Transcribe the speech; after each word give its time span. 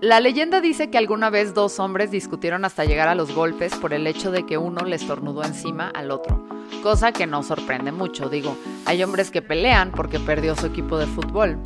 La 0.00 0.20
leyenda 0.20 0.60
dice 0.60 0.90
que 0.90 0.98
alguna 0.98 1.28
vez 1.28 1.54
dos 1.54 1.80
hombres 1.80 2.12
discutieron 2.12 2.64
hasta 2.64 2.84
llegar 2.84 3.08
a 3.08 3.16
los 3.16 3.34
golpes 3.34 3.74
por 3.74 3.92
el 3.92 4.06
hecho 4.06 4.30
de 4.30 4.46
que 4.46 4.56
uno 4.56 4.84
le 4.84 4.94
estornudó 4.94 5.42
encima 5.42 5.88
al 5.88 6.12
otro, 6.12 6.46
cosa 6.84 7.10
que 7.10 7.26
no 7.26 7.42
sorprende 7.42 7.90
mucho, 7.90 8.28
digo, 8.28 8.56
hay 8.86 9.02
hombres 9.02 9.32
que 9.32 9.42
pelean 9.42 9.90
porque 9.90 10.20
perdió 10.20 10.54
su 10.54 10.66
equipo 10.66 10.98
de 10.98 11.06
fútbol. 11.06 11.58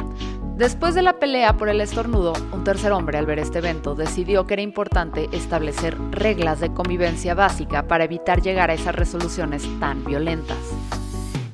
Después 0.56 0.94
de 0.94 1.02
la 1.02 1.18
pelea 1.18 1.58
por 1.58 1.68
el 1.68 1.82
estornudo, 1.82 2.32
un 2.52 2.64
tercer 2.64 2.92
hombre 2.92 3.18
al 3.18 3.26
ver 3.26 3.38
este 3.38 3.58
evento 3.58 3.94
decidió 3.94 4.46
que 4.46 4.54
era 4.54 4.62
importante 4.62 5.28
establecer 5.32 5.98
reglas 6.10 6.58
de 6.60 6.72
convivencia 6.72 7.34
básica 7.34 7.86
para 7.86 8.04
evitar 8.04 8.40
llegar 8.40 8.70
a 8.70 8.74
esas 8.74 8.94
resoluciones 8.94 9.62
tan 9.78 10.04
violentas. 10.06 10.56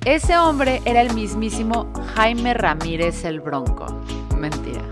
Ese 0.05 0.39
hombre 0.39 0.81
era 0.85 1.01
el 1.01 1.13
mismísimo 1.13 1.93
Jaime 2.15 2.55
Ramírez 2.55 3.25
el 3.25 3.41
Bronco. 3.41 3.87
Mentira. 4.37 4.83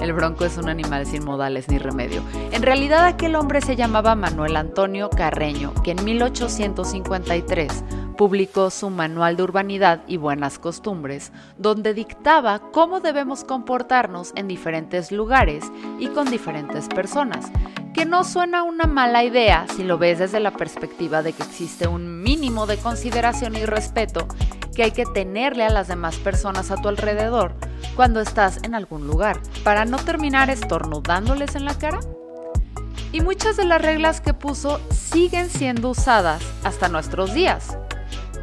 El 0.00 0.12
bronco 0.12 0.44
es 0.44 0.56
un 0.56 0.68
animal 0.68 1.06
sin 1.06 1.24
modales 1.24 1.68
ni 1.68 1.78
remedio. 1.78 2.22
En 2.52 2.62
realidad 2.62 3.04
aquel 3.04 3.34
hombre 3.34 3.60
se 3.60 3.74
llamaba 3.74 4.14
Manuel 4.14 4.56
Antonio 4.56 5.10
Carreño, 5.10 5.74
que 5.82 5.90
en 5.90 6.04
1853 6.04 7.84
publicó 8.16 8.70
su 8.70 8.90
Manual 8.90 9.36
de 9.36 9.42
Urbanidad 9.42 10.02
y 10.06 10.16
Buenas 10.16 10.58
Costumbres, 10.58 11.32
donde 11.56 11.94
dictaba 11.94 12.60
cómo 12.72 13.00
debemos 13.00 13.44
comportarnos 13.44 14.32
en 14.36 14.48
diferentes 14.48 15.10
lugares 15.12 15.64
y 15.98 16.08
con 16.08 16.30
diferentes 16.30 16.88
personas, 16.88 17.50
que 17.98 18.06
no 18.06 18.22
suena 18.22 18.62
una 18.62 18.86
mala 18.86 19.24
idea 19.24 19.66
si 19.74 19.82
lo 19.82 19.98
ves 19.98 20.20
desde 20.20 20.38
la 20.38 20.52
perspectiva 20.52 21.20
de 21.20 21.32
que 21.32 21.42
existe 21.42 21.88
un 21.88 22.22
mínimo 22.22 22.68
de 22.68 22.76
consideración 22.76 23.56
y 23.56 23.66
respeto 23.66 24.28
que 24.72 24.84
hay 24.84 24.92
que 24.92 25.04
tenerle 25.04 25.64
a 25.64 25.70
las 25.70 25.88
demás 25.88 26.14
personas 26.14 26.70
a 26.70 26.76
tu 26.76 26.86
alrededor 26.86 27.56
cuando 27.96 28.20
estás 28.20 28.60
en 28.62 28.76
algún 28.76 29.08
lugar, 29.08 29.40
para 29.64 29.84
no 29.84 29.96
terminar 29.96 30.48
estornudándoles 30.48 31.56
en 31.56 31.64
la 31.64 31.76
cara. 31.76 31.98
Y 33.10 33.20
muchas 33.20 33.56
de 33.56 33.64
las 33.64 33.82
reglas 33.82 34.20
que 34.20 34.32
puso 34.32 34.80
siguen 34.92 35.50
siendo 35.50 35.90
usadas 35.90 36.40
hasta 36.62 36.88
nuestros 36.88 37.34
días. 37.34 37.76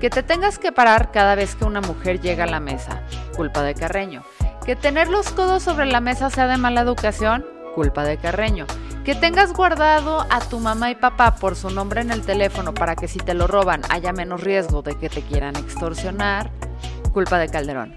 Que 0.02 0.10
te 0.10 0.22
tengas 0.22 0.60
que 0.60 0.74
parar 0.74 1.14
cada 1.14 1.36
vez 1.36 1.56
que 1.56 1.64
una 1.64 1.80
mujer 1.80 2.20
llega 2.20 2.44
a 2.44 2.48
la 2.48 2.60
mesa, 2.60 3.04
culpa 3.38 3.62
de 3.62 3.74
Carreño. 3.74 4.22
Que 4.66 4.76
tener 4.76 5.08
los 5.08 5.30
codos 5.30 5.64
sobre 5.64 5.86
la 5.86 6.02
mesa 6.02 6.30
sea 6.30 6.48
de 6.48 6.58
mala 6.58 6.82
educación, 6.82 7.46
culpa 7.76 8.06
de 8.06 8.18
Carreño. 8.18 8.66
Que 9.04 9.14
tengas 9.14 9.54
guardado 9.54 10.26
a 10.32 10.40
tu 10.40 10.60
mamá 10.60 10.90
y 10.90 10.96
papá 10.96 11.36
por 11.36 11.56
su 11.56 11.70
nombre 11.70 12.02
en 12.02 12.10
el 12.10 12.22
teléfono 12.22 12.74
para 12.74 12.96
que 12.96 13.08
si 13.08 13.20
te 13.20 13.36
lo 13.36 13.46
roban 13.46 13.82
haya 13.90 14.14
menos 14.14 14.42
riesgo 14.42 14.82
de 14.82 14.98
que 14.98 15.10
te 15.10 15.22
quieran 15.22 15.56
extorsionar. 15.58 16.50
Culpa 17.14 17.38
de 17.38 17.50
Calderón. 17.50 17.94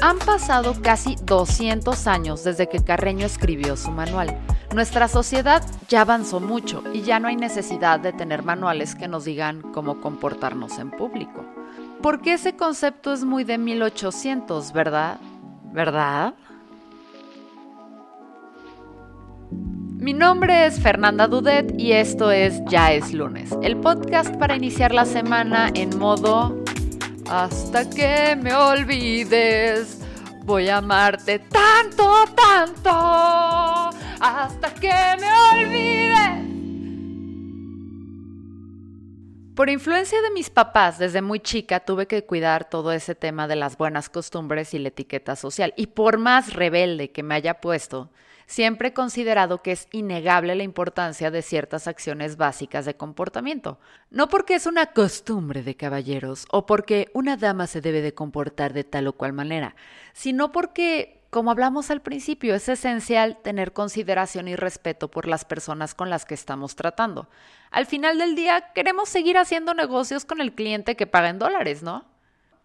Han 0.00 0.18
pasado 0.18 0.74
casi 0.82 1.16
200 1.22 2.06
años 2.06 2.44
desde 2.44 2.68
que 2.68 2.84
Carreño 2.84 3.24
escribió 3.24 3.76
su 3.76 3.90
manual. 3.90 4.38
Nuestra 4.74 5.08
sociedad 5.08 5.64
ya 5.88 6.02
avanzó 6.02 6.40
mucho 6.40 6.84
y 6.92 7.00
ya 7.02 7.18
no 7.18 7.28
hay 7.28 7.36
necesidad 7.36 7.98
de 7.98 8.12
tener 8.12 8.42
manuales 8.42 8.94
que 8.94 9.08
nos 9.08 9.24
digan 9.24 9.62
cómo 9.72 10.00
comportarnos 10.00 10.78
en 10.78 10.90
público. 10.90 11.44
Porque 12.02 12.34
ese 12.34 12.54
concepto 12.54 13.12
es 13.12 13.24
muy 13.24 13.44
de 13.44 13.58
1800, 13.58 14.72
¿verdad? 14.72 15.18
¿Verdad? 15.72 16.34
Mi 20.08 20.14
nombre 20.14 20.64
es 20.64 20.80
Fernanda 20.80 21.26
Dudet 21.26 21.78
y 21.78 21.92
esto 21.92 22.30
es 22.30 22.62
Ya 22.64 22.92
es 22.92 23.12
lunes, 23.12 23.50
el 23.62 23.76
podcast 23.76 24.34
para 24.36 24.56
iniciar 24.56 24.94
la 24.94 25.04
semana 25.04 25.70
en 25.74 25.98
modo 25.98 26.64
hasta 27.28 27.90
que 27.90 28.34
me 28.34 28.54
olvides. 28.54 29.98
Voy 30.44 30.70
a 30.70 30.78
amarte 30.78 31.40
tanto, 31.40 32.24
tanto, 32.34 32.90
hasta 34.18 34.72
que 34.80 34.94
me 35.20 35.30
olvides. 35.52 36.47
Por 39.58 39.70
influencia 39.70 40.22
de 40.22 40.30
mis 40.30 40.50
papás, 40.50 41.00
desde 41.00 41.20
muy 41.20 41.40
chica 41.40 41.80
tuve 41.80 42.06
que 42.06 42.24
cuidar 42.24 42.70
todo 42.70 42.92
ese 42.92 43.16
tema 43.16 43.48
de 43.48 43.56
las 43.56 43.76
buenas 43.76 44.08
costumbres 44.08 44.72
y 44.72 44.78
la 44.78 44.86
etiqueta 44.86 45.34
social. 45.34 45.74
Y 45.76 45.88
por 45.88 46.16
más 46.16 46.52
rebelde 46.52 47.10
que 47.10 47.24
me 47.24 47.34
haya 47.34 47.54
puesto, 47.54 48.08
siempre 48.46 48.90
he 48.90 48.92
considerado 48.92 49.60
que 49.60 49.72
es 49.72 49.88
innegable 49.90 50.54
la 50.54 50.62
importancia 50.62 51.32
de 51.32 51.42
ciertas 51.42 51.88
acciones 51.88 52.36
básicas 52.36 52.84
de 52.84 52.94
comportamiento. 52.94 53.80
No 54.12 54.28
porque 54.28 54.54
es 54.54 54.66
una 54.66 54.92
costumbre 54.92 55.64
de 55.64 55.74
caballeros 55.74 56.46
o 56.52 56.64
porque 56.64 57.10
una 57.12 57.36
dama 57.36 57.66
se 57.66 57.80
debe 57.80 58.00
de 58.00 58.14
comportar 58.14 58.72
de 58.72 58.84
tal 58.84 59.08
o 59.08 59.14
cual 59.14 59.32
manera, 59.32 59.74
sino 60.12 60.52
porque, 60.52 61.17
como 61.30 61.50
hablamos 61.50 61.90
al 61.90 62.00
principio, 62.00 62.54
es 62.54 62.68
esencial 62.68 63.36
tener 63.42 63.72
consideración 63.72 64.48
y 64.48 64.56
respeto 64.56 65.10
por 65.10 65.28
las 65.28 65.44
personas 65.44 65.94
con 65.94 66.08
las 66.08 66.24
que 66.24 66.34
estamos 66.34 66.74
tratando. 66.74 67.28
Al 67.70 67.84
final 67.84 68.18
del 68.18 68.34
día, 68.34 68.72
queremos 68.74 69.10
seguir 69.10 69.36
haciendo 69.36 69.74
negocios 69.74 70.24
con 70.24 70.40
el 70.40 70.54
cliente 70.54 70.96
que 70.96 71.06
paga 71.06 71.28
en 71.28 71.38
dólares, 71.38 71.82
¿no? 71.82 72.06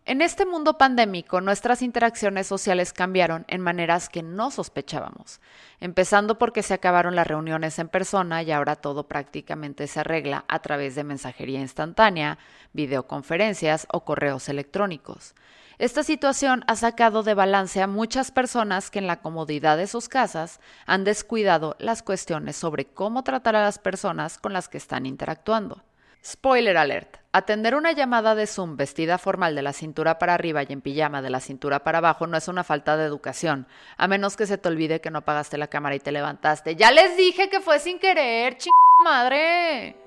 En 0.05 0.21
este 0.21 0.45
mundo 0.45 0.77
pandémico, 0.77 1.39
nuestras 1.39 1.81
interacciones 1.81 2.45
sociales 2.45 2.91
cambiaron 2.91 3.45
en 3.47 3.61
maneras 3.61 4.09
que 4.09 4.21
no 4.21 4.51
sospechábamos, 4.51 5.39
empezando 5.79 6.37
porque 6.37 6.61
se 6.61 6.73
acabaron 6.73 7.15
las 7.15 7.25
reuniones 7.25 7.79
en 7.79 7.87
persona 7.87 8.43
y 8.43 8.51
ahora 8.51 8.75
todo 8.75 9.07
prácticamente 9.07 9.87
se 9.87 10.01
arregla 10.01 10.43
a 10.49 10.59
través 10.59 10.95
de 10.95 11.05
mensajería 11.05 11.61
instantánea, 11.61 12.37
videoconferencias 12.73 13.87
o 13.93 14.03
correos 14.03 14.49
electrónicos. 14.49 15.35
Esta 15.79 16.03
situación 16.03 16.63
ha 16.67 16.75
sacado 16.75 17.23
de 17.23 17.33
balance 17.33 17.81
a 17.81 17.87
muchas 17.87 18.31
personas 18.31 18.91
que 18.91 18.99
en 18.99 19.07
la 19.07 19.21
comodidad 19.21 19.77
de 19.77 19.87
sus 19.87 20.07
casas 20.07 20.59
han 20.85 21.03
descuidado 21.03 21.75
las 21.79 22.03
cuestiones 22.03 22.55
sobre 22.55 22.85
cómo 22.85 23.23
tratar 23.23 23.55
a 23.55 23.63
las 23.63 23.79
personas 23.79 24.37
con 24.37 24.53
las 24.53 24.69
que 24.69 24.77
están 24.77 25.05
interactuando. 25.05 25.83
Spoiler 26.25 26.77
alert. 26.77 27.17
Atender 27.33 27.75
una 27.75 27.91
llamada 27.91 28.33
de 28.33 28.47
Zoom 28.47 28.77
vestida 28.77 29.17
formal 29.17 29.55
de 29.55 29.61
la 29.61 29.73
cintura 29.73 30.19
para 30.19 30.35
arriba 30.35 30.63
y 30.63 30.71
en 30.71 30.79
pijama 30.79 31.21
de 31.21 31.29
la 31.29 31.41
cintura 31.41 31.83
para 31.83 31.97
abajo 31.97 32.27
no 32.27 32.37
es 32.37 32.47
una 32.47 32.63
falta 32.63 32.95
de 32.95 33.05
educación, 33.05 33.67
a 33.97 34.07
menos 34.07 34.37
que 34.37 34.45
se 34.45 34.57
te 34.57 34.69
olvide 34.69 35.01
que 35.01 35.11
no 35.11 35.19
apagaste 35.19 35.57
la 35.57 35.67
cámara 35.67 35.95
y 35.95 35.99
te 35.99 36.13
levantaste. 36.13 36.75
Ya 36.75 36.91
les 36.91 37.17
dije 37.17 37.49
que 37.49 37.59
fue 37.59 37.79
sin 37.79 37.99
querer, 37.99 38.57
madre. 39.03 39.97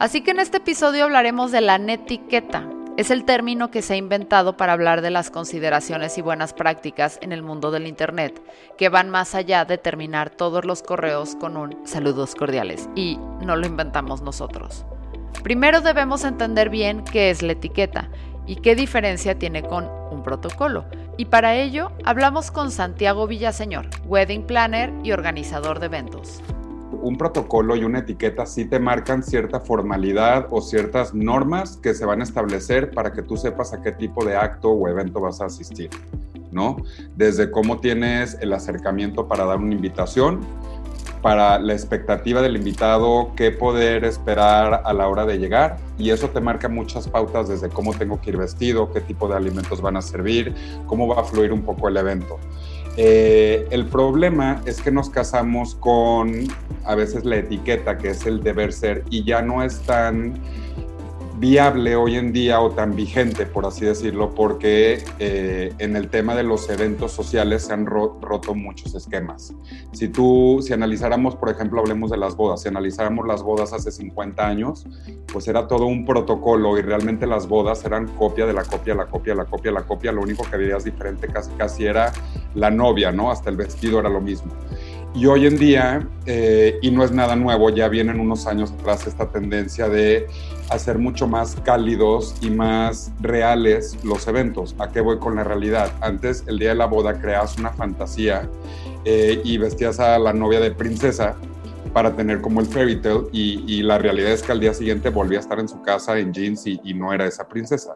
Así 0.00 0.22
que 0.22 0.32
en 0.32 0.40
este 0.40 0.56
episodio 0.56 1.04
hablaremos 1.04 1.52
de 1.52 1.60
la 1.60 1.78
netiqueta, 1.78 2.68
es 2.96 3.10
el 3.10 3.24
término 3.24 3.70
que 3.70 3.82
se 3.82 3.94
ha 3.94 3.96
inventado 3.96 4.56
para 4.56 4.72
hablar 4.72 5.02
de 5.02 5.10
las 5.10 5.30
consideraciones 5.30 6.16
y 6.16 6.22
buenas 6.22 6.54
prácticas 6.54 7.18
en 7.20 7.32
el 7.32 7.42
mundo 7.42 7.70
del 7.70 7.86
Internet, 7.86 8.42
que 8.78 8.88
van 8.88 9.10
más 9.10 9.34
allá 9.34 9.64
de 9.66 9.76
terminar 9.76 10.30
todos 10.30 10.64
los 10.64 10.82
correos 10.82 11.36
con 11.36 11.56
un 11.56 11.86
saludos 11.86 12.34
cordiales, 12.34 12.88
y 12.94 13.18
no 13.42 13.56
lo 13.56 13.66
inventamos 13.66 14.22
nosotros. 14.22 14.86
Primero 15.42 15.82
debemos 15.82 16.24
entender 16.24 16.70
bien 16.70 17.04
qué 17.04 17.30
es 17.30 17.42
la 17.42 17.52
etiqueta 17.52 18.08
y 18.46 18.56
qué 18.56 18.74
diferencia 18.74 19.38
tiene 19.38 19.62
con 19.62 19.88
un 20.10 20.22
protocolo. 20.22 20.86
Y 21.18 21.26
para 21.26 21.54
ello 21.54 21.92
hablamos 22.04 22.50
con 22.50 22.70
Santiago 22.70 23.26
Villaseñor, 23.26 23.88
wedding 24.06 24.46
planner 24.46 24.92
y 25.04 25.12
organizador 25.12 25.80
de 25.80 25.86
eventos 25.86 26.42
un 27.06 27.16
protocolo 27.16 27.76
y 27.76 27.84
una 27.84 28.00
etiqueta 28.00 28.46
sí 28.46 28.64
te 28.64 28.80
marcan 28.80 29.22
cierta 29.22 29.60
formalidad 29.60 30.48
o 30.50 30.60
ciertas 30.60 31.14
normas 31.14 31.76
que 31.76 31.94
se 31.94 32.04
van 32.04 32.20
a 32.20 32.24
establecer 32.24 32.90
para 32.90 33.12
que 33.12 33.22
tú 33.22 33.36
sepas 33.36 33.72
a 33.72 33.80
qué 33.80 33.92
tipo 33.92 34.24
de 34.24 34.36
acto 34.36 34.70
o 34.70 34.88
evento 34.88 35.20
vas 35.20 35.40
a 35.40 35.44
asistir, 35.44 35.88
¿no? 36.50 36.78
Desde 37.14 37.52
cómo 37.52 37.78
tienes 37.78 38.36
el 38.40 38.52
acercamiento 38.52 39.28
para 39.28 39.44
dar 39.44 39.58
una 39.58 39.72
invitación, 39.72 40.40
para 41.22 41.60
la 41.60 41.74
expectativa 41.74 42.42
del 42.42 42.56
invitado, 42.56 43.30
qué 43.36 43.52
poder 43.52 44.04
esperar 44.04 44.82
a 44.84 44.92
la 44.92 45.06
hora 45.06 45.26
de 45.26 45.38
llegar. 45.38 45.76
Y 45.98 46.10
eso 46.10 46.30
te 46.30 46.40
marca 46.40 46.68
muchas 46.68 47.06
pautas 47.08 47.48
desde 47.48 47.68
cómo 47.68 47.94
tengo 47.94 48.20
que 48.20 48.30
ir 48.30 48.36
vestido, 48.36 48.92
qué 48.92 49.00
tipo 49.00 49.28
de 49.28 49.36
alimentos 49.36 49.80
van 49.80 49.96
a 49.96 50.02
servir, 50.02 50.54
cómo 50.86 51.06
va 51.06 51.20
a 51.20 51.24
fluir 51.24 51.52
un 51.52 51.62
poco 51.62 51.86
el 51.86 51.96
evento. 51.96 52.38
Eh, 52.96 53.66
el 53.70 53.86
problema 53.86 54.62
es 54.64 54.80
que 54.80 54.90
nos 54.90 55.10
casamos 55.10 55.74
con 55.74 56.48
a 56.84 56.94
veces 56.94 57.24
la 57.24 57.36
etiqueta 57.36 57.98
que 57.98 58.10
es 58.10 58.24
el 58.24 58.42
deber 58.42 58.72
ser 58.72 59.04
y 59.10 59.22
ya 59.22 59.42
no 59.42 59.62
es 59.62 59.80
tan 59.80 60.40
viable 61.38 61.96
hoy 61.96 62.16
en 62.16 62.32
día 62.32 62.60
o 62.60 62.70
tan 62.70 62.96
vigente, 62.96 63.46
por 63.46 63.66
así 63.66 63.84
decirlo, 63.84 64.34
porque 64.34 65.04
eh, 65.18 65.72
en 65.78 65.96
el 65.96 66.08
tema 66.08 66.34
de 66.34 66.42
los 66.42 66.68
eventos 66.70 67.12
sociales 67.12 67.64
se 67.64 67.72
han 67.72 67.86
roto 67.86 68.54
muchos 68.54 68.94
esquemas. 68.94 69.54
Si 69.92 70.08
tú, 70.08 70.60
si 70.62 70.72
analizáramos, 70.72 71.36
por 71.36 71.50
ejemplo, 71.50 71.80
hablemos 71.80 72.10
de 72.10 72.16
las 72.16 72.36
bodas, 72.36 72.62
si 72.62 72.68
analizáramos 72.68 73.26
las 73.26 73.42
bodas 73.42 73.72
hace 73.72 73.90
50 73.90 74.46
años, 74.46 74.86
pues 75.32 75.46
era 75.48 75.68
todo 75.68 75.86
un 75.86 76.04
protocolo 76.04 76.78
y 76.78 76.82
realmente 76.82 77.26
las 77.26 77.46
bodas 77.48 77.84
eran 77.84 78.06
copia 78.08 78.46
de 78.46 78.52
la 78.52 78.64
copia, 78.64 78.94
la 78.94 79.06
copia, 79.06 79.34
la 79.34 79.44
copia, 79.44 79.72
la 79.72 79.82
copia, 79.82 80.12
lo 80.12 80.22
único 80.22 80.44
que 80.50 80.56
veías 80.56 80.84
diferente 80.84 81.28
casi, 81.28 81.50
casi 81.52 81.84
era 81.84 82.12
la 82.54 82.70
novia, 82.70 83.12
¿no? 83.12 83.30
Hasta 83.30 83.50
el 83.50 83.56
vestido 83.56 84.00
era 84.00 84.08
lo 84.08 84.20
mismo. 84.20 84.52
Y 85.16 85.24
hoy 85.24 85.46
en 85.46 85.56
día, 85.56 86.06
eh, 86.26 86.78
y 86.82 86.90
no 86.90 87.02
es 87.02 87.10
nada 87.10 87.36
nuevo, 87.36 87.70
ya 87.70 87.88
vienen 87.88 88.20
unos 88.20 88.46
años 88.46 88.70
atrás 88.72 89.06
esta 89.06 89.30
tendencia 89.30 89.88
de 89.88 90.26
hacer 90.68 90.98
mucho 90.98 91.26
más 91.26 91.56
cálidos 91.64 92.34
y 92.42 92.50
más 92.50 93.10
reales 93.22 93.96
los 94.04 94.28
eventos. 94.28 94.76
¿A 94.78 94.90
qué 94.90 95.00
voy 95.00 95.18
con 95.18 95.36
la 95.36 95.42
realidad? 95.42 95.90
Antes, 96.02 96.44
el 96.46 96.58
día 96.58 96.68
de 96.68 96.74
la 96.74 96.84
boda, 96.84 97.18
creas 97.18 97.56
una 97.56 97.70
fantasía 97.70 98.46
eh, 99.06 99.40
y 99.42 99.56
vestías 99.56 100.00
a 100.00 100.18
la 100.18 100.34
novia 100.34 100.60
de 100.60 100.70
princesa 100.70 101.36
para 101.92 102.14
tener 102.14 102.40
como 102.40 102.60
el 102.60 102.66
fairy 102.66 103.00
tale 103.00 103.26
y, 103.32 103.82
la 103.82 103.98
realidad 103.98 104.32
es 104.32 104.42
que 104.42 104.52
al 104.52 104.60
día 104.60 104.74
siguiente 104.74 105.10
volvía 105.10 105.38
a 105.38 105.40
estar 105.40 105.60
en 105.60 105.68
su 105.68 105.80
casa 105.82 106.18
en 106.18 106.32
jeans 106.32 106.66
y, 106.66 106.94
no 106.94 107.12
era 107.12 107.26
esa 107.26 107.46
princesa. 107.46 107.94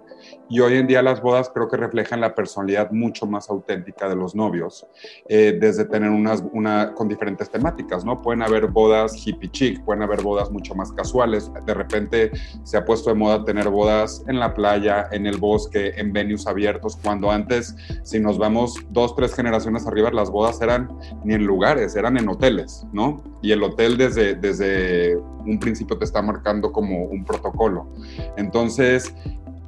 Y 0.49 0.61
hoy 0.61 0.77
en 0.77 0.87
día 0.87 1.03
las 1.03 1.23
bodas 1.23 1.51
creo 1.55 1.69
que 1.69 1.77
reflejan 1.77 2.21
la 2.21 2.35
personalidad 2.35 2.91
mucho 2.91 3.27
más 3.27 3.49
auténtica 3.49 4.09
de 4.09 4.17
los 4.17 4.35
novios, 4.35 4.87
eh, 5.29 5.57
desde 5.59 5.85
tener 5.85 6.11
unas 6.11 6.45
una, 6.53 6.93
con 6.93 7.09
diferentes 7.09 7.51
temáticas, 7.51 8.05
¿no? 8.05 8.21
Pueden 8.21 8.43
haber 8.43 8.67
bodas 8.67 9.27
hippie 9.27 9.51
chic, 9.51 9.85
pueden 9.85 10.03
haber 10.03 10.23
bodas 10.23 10.51
mucho 10.51 10.75
más 10.75 10.93
casuales, 10.93 11.51
de 11.65 11.75
repente 11.75 12.31
se 12.63 12.77
ha 12.77 12.85
puesto 12.85 13.11
de 13.11 13.17
moda 13.17 13.45
tener 13.45 13.71
bodas 13.71 14.23
en 14.29 14.39
la 14.39 14.55
playa, 14.55 15.09
en 15.13 15.27
el 15.27 15.39
bosque, 15.39 15.93
en 15.97 16.13
venues 16.13 16.47
abiertos, 16.47 16.97
cuando 17.03 17.31
antes, 17.31 17.75
si 18.03 18.21
nos 18.21 18.39
vamos 18.39 18.75
dos, 18.91 19.15
tres 19.17 19.35
generaciones 19.35 19.87
arriba, 19.87 20.11
las 20.11 20.31
bodas 20.31 20.61
eran 20.61 20.89
ni 21.25 21.35
en 21.35 21.45
lugares, 21.45 21.97
eran 21.97 22.17
en 22.17 22.29
hoteles, 22.29 22.87
¿no? 22.93 23.23
Y 23.43 23.53
el 23.53 23.63
hotel 23.63 23.80
desde, 23.89 24.35
desde 24.35 25.17
un 25.17 25.59
principio 25.59 25.97
te 25.99 26.05
está 26.05 26.23
marcando 26.23 26.73
como 26.73 27.05
un 27.05 27.25
protocolo. 27.25 27.89
Entonces, 28.37 29.15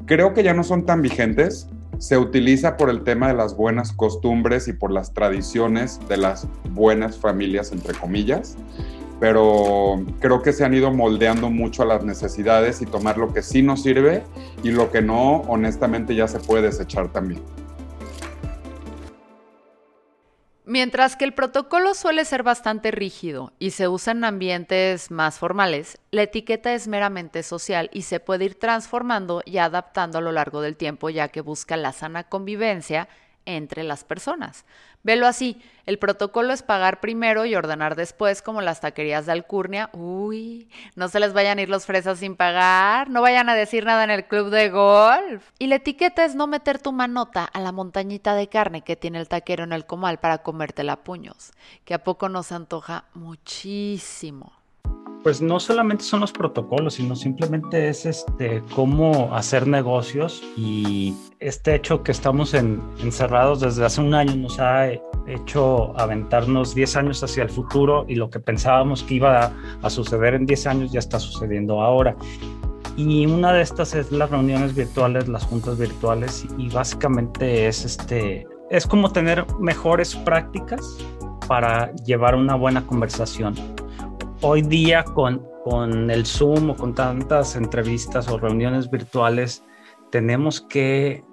creo 0.06 0.34
que 0.34 0.42
ya 0.42 0.54
no 0.54 0.64
son 0.64 0.84
tan 0.84 1.02
vigentes. 1.02 1.68
Se 1.98 2.18
utiliza 2.18 2.76
por 2.76 2.90
el 2.90 3.04
tema 3.04 3.28
de 3.28 3.34
las 3.34 3.56
buenas 3.56 3.92
costumbres 3.92 4.66
y 4.68 4.72
por 4.72 4.90
las 4.90 5.12
tradiciones 5.12 6.00
de 6.08 6.16
las 6.16 6.48
buenas 6.70 7.16
familias, 7.16 7.70
entre 7.70 7.94
comillas, 7.94 8.56
pero 9.20 10.04
creo 10.18 10.42
que 10.42 10.52
se 10.52 10.64
han 10.64 10.74
ido 10.74 10.92
moldeando 10.92 11.48
mucho 11.48 11.84
a 11.84 11.86
las 11.86 12.04
necesidades 12.04 12.82
y 12.82 12.86
tomar 12.86 13.18
lo 13.18 13.32
que 13.32 13.40
sí 13.42 13.62
nos 13.62 13.82
sirve 13.82 14.24
y 14.64 14.72
lo 14.72 14.90
que 14.90 15.00
no, 15.00 15.42
honestamente, 15.42 16.16
ya 16.16 16.26
se 16.26 16.40
puede 16.40 16.62
desechar 16.62 17.12
también. 17.12 17.40
Mientras 20.72 21.16
que 21.16 21.26
el 21.26 21.34
protocolo 21.34 21.92
suele 21.92 22.24
ser 22.24 22.42
bastante 22.42 22.92
rígido 22.92 23.52
y 23.58 23.72
se 23.72 23.88
usa 23.88 24.12
en 24.14 24.24
ambientes 24.24 25.10
más 25.10 25.38
formales, 25.38 25.98
la 26.10 26.22
etiqueta 26.22 26.72
es 26.72 26.88
meramente 26.88 27.42
social 27.42 27.90
y 27.92 28.04
se 28.04 28.20
puede 28.20 28.46
ir 28.46 28.58
transformando 28.58 29.42
y 29.44 29.58
adaptando 29.58 30.16
a 30.16 30.22
lo 30.22 30.32
largo 30.32 30.62
del 30.62 30.78
tiempo 30.78 31.10
ya 31.10 31.28
que 31.28 31.42
busca 31.42 31.76
la 31.76 31.92
sana 31.92 32.24
convivencia 32.24 33.10
entre 33.44 33.82
las 33.82 34.04
personas. 34.04 34.64
Velo 35.04 35.26
así, 35.26 35.60
el 35.84 35.98
protocolo 35.98 36.52
es 36.52 36.62
pagar 36.62 37.00
primero 37.00 37.44
y 37.44 37.56
ordenar 37.56 37.96
después, 37.96 38.40
como 38.40 38.60
las 38.60 38.80
taquerías 38.80 39.26
de 39.26 39.32
Alcurnia. 39.32 39.90
Uy, 39.92 40.68
no 40.94 41.08
se 41.08 41.18
les 41.18 41.32
vayan 41.32 41.58
a 41.58 41.62
ir 41.62 41.68
los 41.68 41.86
fresas 41.86 42.20
sin 42.20 42.36
pagar, 42.36 43.10
no 43.10 43.20
vayan 43.20 43.48
a 43.48 43.54
decir 43.54 43.84
nada 43.84 44.04
en 44.04 44.10
el 44.10 44.26
club 44.26 44.50
de 44.50 44.70
golf. 44.70 45.50
Y 45.58 45.66
la 45.66 45.76
etiqueta 45.76 46.24
es 46.24 46.36
no 46.36 46.46
meter 46.46 46.78
tu 46.78 46.92
manota 46.92 47.44
a 47.44 47.60
la 47.60 47.72
montañita 47.72 48.34
de 48.34 48.48
carne 48.48 48.82
que 48.82 48.94
tiene 48.94 49.18
el 49.18 49.28
taquero 49.28 49.64
en 49.64 49.72
el 49.72 49.86
comal 49.86 50.18
para 50.18 50.38
comértela 50.38 50.92
a 50.92 51.02
puños, 51.02 51.52
que 51.84 51.94
a 51.94 52.04
poco 52.04 52.28
nos 52.28 52.52
antoja 52.52 53.06
muchísimo 53.14 54.61
pues 55.22 55.40
no 55.40 55.60
solamente 55.60 56.04
son 56.04 56.20
los 56.20 56.32
protocolos, 56.32 56.94
sino 56.94 57.14
simplemente 57.14 57.88
es 57.88 58.06
este 58.06 58.62
cómo 58.74 59.34
hacer 59.34 59.66
negocios 59.66 60.42
y 60.56 61.14
este 61.40 61.74
hecho 61.74 62.02
que 62.02 62.12
estamos 62.12 62.54
encerrados 62.54 63.60
desde 63.60 63.84
hace 63.84 64.00
un 64.00 64.14
año 64.14 64.34
nos 64.36 64.58
ha 64.58 64.88
hecho 65.26 65.98
aventarnos 65.98 66.74
10 66.74 66.96
años 66.96 67.22
hacia 67.22 67.44
el 67.44 67.50
futuro 67.50 68.04
y 68.08 68.16
lo 68.16 68.30
que 68.30 68.40
pensábamos 68.40 69.02
que 69.02 69.14
iba 69.14 69.44
a, 69.44 69.52
a 69.82 69.90
suceder 69.90 70.34
en 70.34 70.46
10 70.46 70.66
años 70.66 70.92
ya 70.92 70.98
está 70.98 71.18
sucediendo 71.18 71.80
ahora. 71.80 72.16
Y 72.96 73.24
una 73.26 73.52
de 73.52 73.62
estas 73.62 73.94
es 73.94 74.12
las 74.12 74.30
reuniones 74.30 74.74
virtuales, 74.74 75.28
las 75.28 75.44
juntas 75.44 75.78
virtuales 75.78 76.46
y 76.58 76.68
básicamente 76.68 77.66
es 77.66 77.84
este 77.84 78.46
es 78.70 78.86
como 78.86 79.12
tener 79.12 79.46
mejores 79.60 80.16
prácticas 80.16 80.98
para 81.46 81.92
llevar 82.04 82.34
una 82.34 82.54
buena 82.54 82.86
conversación 82.86 83.54
hoy 84.42 84.62
día 84.62 85.04
con, 85.04 85.46
con 85.64 86.10
el 86.10 86.26
Zoom 86.26 86.70
o 86.70 86.76
con 86.76 86.94
tantas 86.94 87.56
entrevistas 87.56 88.28
o 88.28 88.38
reuniones 88.38 88.90
virtuales, 88.90 89.64
tenemos 90.10 90.60
que 90.60 91.24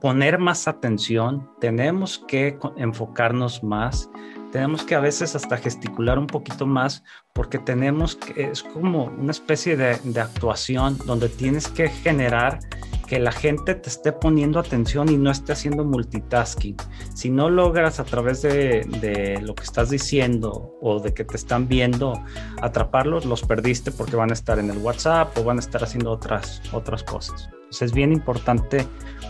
poner 0.00 0.38
más 0.38 0.68
atención, 0.68 1.50
tenemos 1.60 2.22
que 2.28 2.58
enfocarnos 2.76 3.64
más, 3.64 4.10
tenemos 4.52 4.84
que 4.84 4.94
a 4.94 5.00
veces 5.00 5.34
hasta 5.34 5.56
gesticular 5.56 6.18
un 6.18 6.26
poquito 6.26 6.66
más 6.66 7.02
porque 7.32 7.58
tenemos 7.58 8.16
que, 8.16 8.50
es 8.50 8.62
como 8.62 9.04
una 9.04 9.32
especie 9.32 9.76
de, 9.76 9.96
de 10.04 10.20
actuación 10.20 10.98
donde 11.06 11.28
tienes 11.28 11.68
que 11.68 11.88
generar 11.88 12.60
que 13.06 13.18
la 13.18 13.32
gente 13.32 13.74
te 13.74 13.88
esté 13.88 14.12
poniendo 14.12 14.58
atención 14.58 15.08
y 15.08 15.16
no 15.16 15.30
esté 15.30 15.52
haciendo 15.52 15.84
multitasking. 15.84 16.76
Si 17.14 17.30
no 17.30 17.48
logras 17.48 18.00
a 18.00 18.04
través 18.04 18.42
de, 18.42 19.40
lo 19.42 19.54
que 19.54 19.62
estás 19.62 19.90
diciendo 19.90 20.76
o 20.80 21.00
de 21.00 21.14
que 21.14 21.24
te 21.24 21.36
están 21.36 21.68
viendo 21.68 22.20
atraparlos, 22.60 23.24
los 23.24 23.42
perdiste 23.42 23.92
porque 23.92 24.16
van 24.16 24.30
a 24.30 24.34
estar 24.34 24.58
en 24.58 24.70
el 24.70 24.78
WhatsApp 24.78 25.36
o 25.38 25.44
van 25.44 25.58
a 25.58 25.60
estar 25.60 25.82
haciendo 25.82 26.10
otras, 26.10 26.60
otras 26.72 27.02
cosas. 27.04 27.48
Entonces 27.52 27.82
es 27.82 27.92
bien 27.92 28.12
importante 28.12 28.86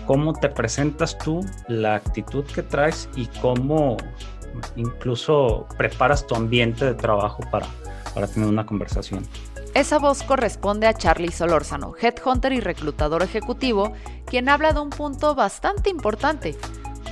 cómo 0.06 0.32
te 0.32 0.48
presentas 0.48 1.16
tú, 1.18 1.44
la 1.68 1.96
actitud 1.96 2.44
que 2.44 2.62
traes 2.62 3.08
y 3.16 3.26
cómo 3.40 3.96
incluso 4.76 5.66
preparas 5.76 6.26
tu 6.26 6.34
ambiente 6.34 6.84
de 6.84 6.94
trabajo 6.94 7.42
para, 7.50 7.66
para 8.14 8.26
tener 8.26 8.48
una 8.48 8.64
conversación. 8.64 9.26
Esa 9.76 9.98
voz 9.98 10.22
corresponde 10.22 10.86
a 10.86 10.94
Charlie 10.94 11.30
Solórzano, 11.30 11.92
headhunter 12.00 12.50
y 12.54 12.60
reclutador 12.60 13.22
ejecutivo, 13.22 13.92
quien 14.24 14.48
habla 14.48 14.72
de 14.72 14.80
un 14.80 14.88
punto 14.88 15.34
bastante 15.34 15.90
importante, 15.90 16.56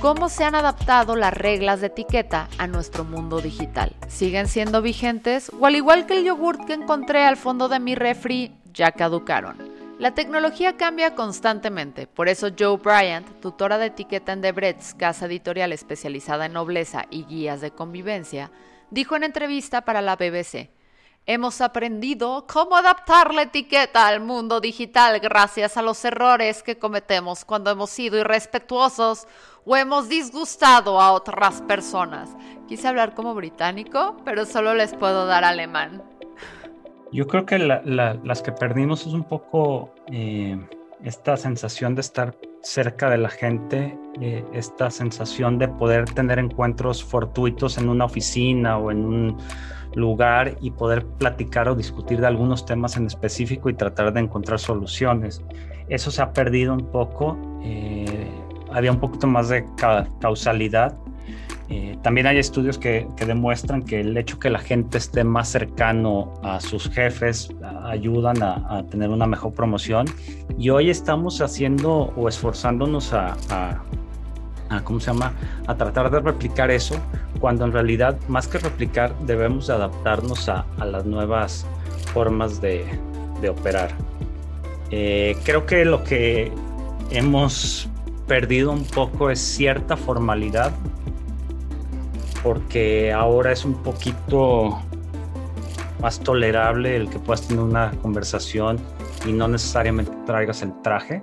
cómo 0.01 0.29
se 0.29 0.45
han 0.45 0.55
adaptado 0.55 1.15
las 1.15 1.31
reglas 1.31 1.79
de 1.79 1.87
etiqueta 1.87 2.49
a 2.57 2.65
nuestro 2.65 3.03
mundo 3.03 3.39
digital. 3.39 3.95
¿Siguen 4.07 4.47
siendo 4.47 4.81
vigentes 4.81 5.51
o 5.59 5.67
al 5.67 5.75
igual 5.75 6.07
que 6.07 6.17
el 6.17 6.25
yogurt 6.25 6.65
que 6.65 6.73
encontré 6.73 7.23
al 7.23 7.37
fondo 7.37 7.69
de 7.69 7.79
mi 7.79 7.93
refri, 7.93 8.55
ya 8.73 8.93
caducaron? 8.93 9.57
La 9.99 10.15
tecnología 10.15 10.75
cambia 10.75 11.13
constantemente, 11.13 12.07
por 12.07 12.29
eso 12.29 12.47
Joe 12.57 12.77
Bryant, 12.77 13.27
tutora 13.41 13.77
de 13.77 13.85
etiqueta 13.85 14.33
en 14.33 14.41
Debrett's, 14.41 14.95
casa 14.95 15.27
editorial 15.27 15.71
especializada 15.71 16.47
en 16.47 16.53
nobleza 16.53 17.05
y 17.11 17.25
guías 17.25 17.61
de 17.61 17.69
convivencia, 17.69 18.49
dijo 18.89 19.15
en 19.15 19.23
entrevista 19.23 19.81
para 19.81 20.01
la 20.01 20.15
BBC, 20.15 20.73
Hemos 21.27 21.59
aprendido 21.59 22.45
cómo 22.45 22.75
adaptar 22.75 23.33
la 23.33 23.41
etiqueta 23.43 24.07
al 24.07 24.21
mundo 24.21 24.61
digital 24.61 25.19
gracias 25.19 25.75
a 25.75 25.81
los 25.81 26.05
errores 26.05 26.61
que 26.61 26.77
cometemos 26.77 27.45
cuando 27.45 27.71
hemos 27.71 27.89
sido 27.89 28.19
irrespetuosos 28.19 29.27
o 29.65 29.75
hemos 29.75 30.07
disgustado 30.07 31.01
a 31.01 31.13
otras 31.13 31.63
personas. 31.63 32.29
Quise 32.67 32.87
hablar 32.87 33.15
como 33.15 33.33
británico, 33.33 34.17
pero 34.23 34.45
solo 34.45 34.75
les 34.75 34.93
puedo 34.93 35.25
dar 35.25 35.43
alemán. 35.43 36.03
Yo 37.11 37.25
creo 37.25 37.43
que 37.47 37.57
las 37.57 38.41
que 38.43 38.51
perdimos 38.51 39.07
es 39.07 39.13
un 39.13 39.23
poco 39.23 39.95
eh, 40.11 40.59
esta 41.03 41.37
sensación 41.37 41.95
de 41.95 42.01
estar 42.01 42.37
cerca 42.61 43.09
de 43.09 43.17
la 43.17 43.29
gente, 43.29 43.97
eh, 44.21 44.43
esta 44.53 44.91
sensación 44.91 45.57
de 45.57 45.69
poder 45.69 46.05
tener 46.05 46.37
encuentros 46.37 47.03
fortuitos 47.03 47.79
en 47.79 47.89
una 47.89 48.05
oficina 48.05 48.77
o 48.77 48.91
en 48.91 49.05
un 49.05 49.37
lugar 49.95 50.57
y 50.61 50.71
poder 50.71 51.05
platicar 51.05 51.69
o 51.69 51.75
discutir 51.75 52.19
de 52.19 52.27
algunos 52.27 52.65
temas 52.65 52.97
en 52.97 53.05
específico 53.05 53.69
y 53.69 53.73
tratar 53.73 54.13
de 54.13 54.21
encontrar 54.21 54.59
soluciones. 54.59 55.41
Eso 55.87 56.11
se 56.11 56.21
ha 56.21 56.33
perdido 56.33 56.73
un 56.73 56.91
poco, 56.91 57.37
eh, 57.63 58.29
había 58.71 58.91
un 58.91 58.99
poquito 58.99 59.27
más 59.27 59.49
de 59.49 59.65
causalidad. 60.19 60.97
Eh, 61.69 61.97
también 62.03 62.27
hay 62.27 62.37
estudios 62.37 62.77
que, 62.77 63.07
demuestran 63.25 63.81
que 63.81 64.01
el 64.01 64.15
hecho 64.17 64.37
que 64.37 64.51
la 64.51 64.59
gente 64.59 64.99
esté 64.99 65.23
más 65.23 65.49
cercano 65.49 66.33
a 66.43 66.59
sus 66.59 66.89
jefes 66.89 67.49
ayudan 67.85 68.43
a, 68.43 68.83
tener 68.91 69.09
una 69.09 69.25
mejor 69.25 69.53
promoción 69.53 70.05
y 70.59 70.69
hoy 70.69 70.91
estamos 70.91 71.41
haciendo 71.41 72.13
o 72.15 72.29
esforzándonos 72.29 73.13
a 73.13 73.35
a, 74.69 74.81
¿cómo 74.83 74.99
se 74.99 75.07
llama? 75.07 75.33
A 75.67 75.75
tratar 75.75 76.09
de 76.09 76.19
replicar 76.19 76.71
eso, 76.71 76.95
cuando 77.39 77.65
en 77.65 77.71
realidad, 77.71 78.17
más 78.27 78.47
que 78.47 78.57
replicar, 78.57 79.17
debemos 79.19 79.69
adaptarnos 79.69 80.49
a, 80.49 80.65
las 80.85 81.05
nuevas 81.05 81.65
formas 82.13 82.61
de, 82.61 82.85
operar. 83.49 83.91
Eh, 84.89 85.37
creo 85.43 85.67
que 85.67 85.85
lo 85.85 86.03
que 86.03 86.51
hemos 87.11 87.87
perdido 88.27 88.71
un 88.71 88.85
poco 88.85 89.29
es 89.29 89.39
cierta 89.39 89.95
formalidad, 89.95 90.71
porque 92.41 93.13
ahora 93.13 93.51
es 93.51 93.65
un 93.65 93.75
poquito 93.83 94.79
más 96.01 96.19
tolerable 96.19 96.95
el 96.95 97.09
que 97.09 97.19
puedas 97.19 97.47
tener 97.47 97.63
una 97.63 97.91
conversación 98.01 98.79
y 99.27 99.31
no 99.31 99.47
necesariamente 99.47 100.11
traigas 100.25 100.63
el 100.63 100.73
traje 100.81 101.21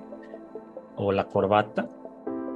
o 0.97 1.11
la 1.11 1.25
corbata 1.25 1.89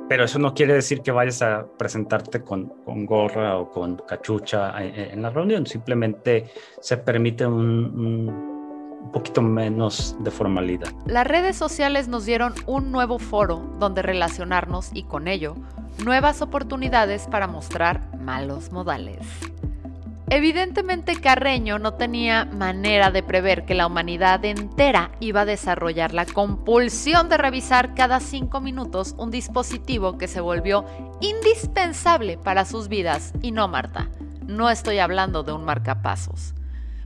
pero 0.08 0.24
eso 0.24 0.38
no 0.38 0.54
quiere 0.54 0.74
decir 0.74 1.02
que 1.02 1.10
vayas 1.10 1.42
a 1.42 1.66
presentarte 1.78 2.42
con, 2.42 2.68
con 2.84 3.06
gorra 3.06 3.56
o 3.58 3.70
con 3.70 3.96
cachucha 3.96 4.72
en, 4.82 5.22
la 5.22 5.30
reunión. 5.30 5.66
Simplemente 5.66 6.50
se 6.80 6.96
permite 6.96 7.46
un, 7.46 8.26
un 9.06 9.12
poquito 9.12 9.42
menos 9.42 10.16
de 10.20 10.30
formalidad. 10.30 10.92
Las 11.06 11.26
redes 11.26 11.56
sociales 11.56 12.08
nos 12.08 12.24
dieron 12.24 12.54
un 12.66 12.92
nuevo 12.92 13.18
foro 13.18 13.62
donde 13.78 14.02
relacionarnos 14.02 14.90
y 14.92 15.04
con 15.04 15.28
ello 15.28 15.56
nuevas 16.04 16.42
oportunidades 16.42 17.26
para 17.26 17.46
mostrar 17.46 18.16
malos 18.18 18.70
modales. 18.70 19.26
Evidentemente 20.28 21.20
Carreño 21.20 21.78
no 21.78 21.94
tenía 21.94 22.46
manera 22.46 23.12
de 23.12 23.22
prever 23.22 23.64
que 23.64 23.74
la 23.74 23.86
humanidad 23.86 24.44
entera 24.44 25.12
iba 25.20 25.42
a 25.42 25.44
desarrollar 25.44 26.12
la 26.12 26.26
compulsión 26.26 27.28
de 27.28 27.36
revisar 27.36 27.94
cada 27.94 28.18
cinco 28.18 28.60
minutos 28.60 29.14
un 29.18 29.30
dispositivo 29.30 30.18
que 30.18 30.26
se 30.26 30.40
volvió 30.40 30.84
indispensable 31.20 32.38
para 32.38 32.64
sus 32.64 32.88
vidas. 32.88 33.34
Y 33.40 33.52
no, 33.52 33.68
Marta, 33.68 34.10
no 34.44 34.68
estoy 34.68 34.98
hablando 34.98 35.44
de 35.44 35.52
un 35.52 35.64
marcapasos. 35.64 36.54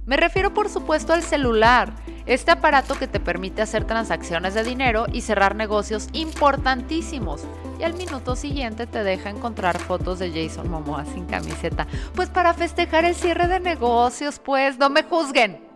Me 0.06 0.16
refiero 0.16 0.54
por 0.54 0.70
supuesto 0.70 1.12
al 1.12 1.22
celular, 1.22 1.92
este 2.24 2.52
aparato 2.52 2.94
que 2.94 3.06
te 3.06 3.20
permite 3.20 3.60
hacer 3.60 3.84
transacciones 3.84 4.54
de 4.54 4.64
dinero 4.64 5.04
y 5.12 5.20
cerrar 5.20 5.54
negocios 5.54 6.08
importantísimos. 6.14 7.44
Y 7.80 7.82
al 7.82 7.94
minuto 7.94 8.36
siguiente 8.36 8.86
te 8.86 9.02
deja 9.02 9.30
encontrar 9.30 9.78
fotos 9.78 10.18
de 10.18 10.30
Jason 10.30 10.68
Momoa 10.68 11.06
sin 11.06 11.24
camiseta. 11.24 11.86
Pues 12.14 12.28
para 12.28 12.52
festejar 12.52 13.06
el 13.06 13.14
cierre 13.14 13.48
de 13.48 13.58
negocios, 13.58 14.38
pues 14.38 14.76
no 14.76 14.90
me 14.90 15.02
juzguen 15.02 15.69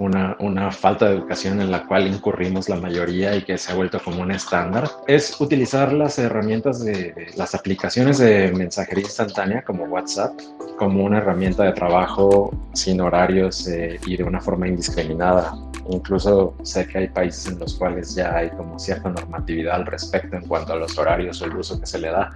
una, 0.00 0.70
falta 0.72 1.06
de 1.06 1.16
educación 1.16 1.60
en 1.60 1.70
la 1.70 1.86
cual 1.86 2.06
incurrimos 2.06 2.68
la 2.68 2.76
mayoría 2.76 3.36
y 3.36 3.42
que 3.42 3.58
se 3.58 3.70
ha 3.70 3.74
vuelto 3.74 4.00
como 4.02 4.22
un 4.22 4.30
estándar, 4.30 4.88
es 5.06 5.38
utilizar 5.40 5.92
las 5.92 6.18
herramientas 6.18 6.82
de 6.82 7.28
las 7.36 7.54
aplicaciones 7.54 8.18
de 8.18 8.50
mensajería 8.52 9.04
instantánea 9.04 9.62
como 9.62 9.84
WhatsApp 9.84 10.32
como 10.78 11.04
una 11.04 11.18
herramienta 11.18 11.64
de 11.64 11.72
trabajo 11.72 12.50
sin 12.72 13.02
horarios 13.02 13.68
eh, 13.68 14.00
y 14.06 14.16
de 14.16 14.24
una 14.24 14.40
forma 14.40 14.66
indiscriminada. 14.66 15.54
Incluso 15.90 16.54
sé 16.62 16.86
que 16.86 16.98
hay 16.98 17.08
países 17.08 17.52
en 17.52 17.58
los 17.58 17.74
cuales 17.74 18.14
ya 18.14 18.34
hay 18.34 18.48
como 18.50 18.78
cierta 18.78 19.10
normatividad 19.10 19.74
al 19.74 19.86
respecto 19.86 20.36
en 20.36 20.46
cuanto 20.46 20.72
a 20.72 20.76
los 20.76 20.96
horarios 20.96 21.42
o 21.42 21.44
el 21.44 21.56
uso 21.56 21.78
que 21.78 21.86
se 21.86 21.98
le 21.98 22.08
da 22.08 22.30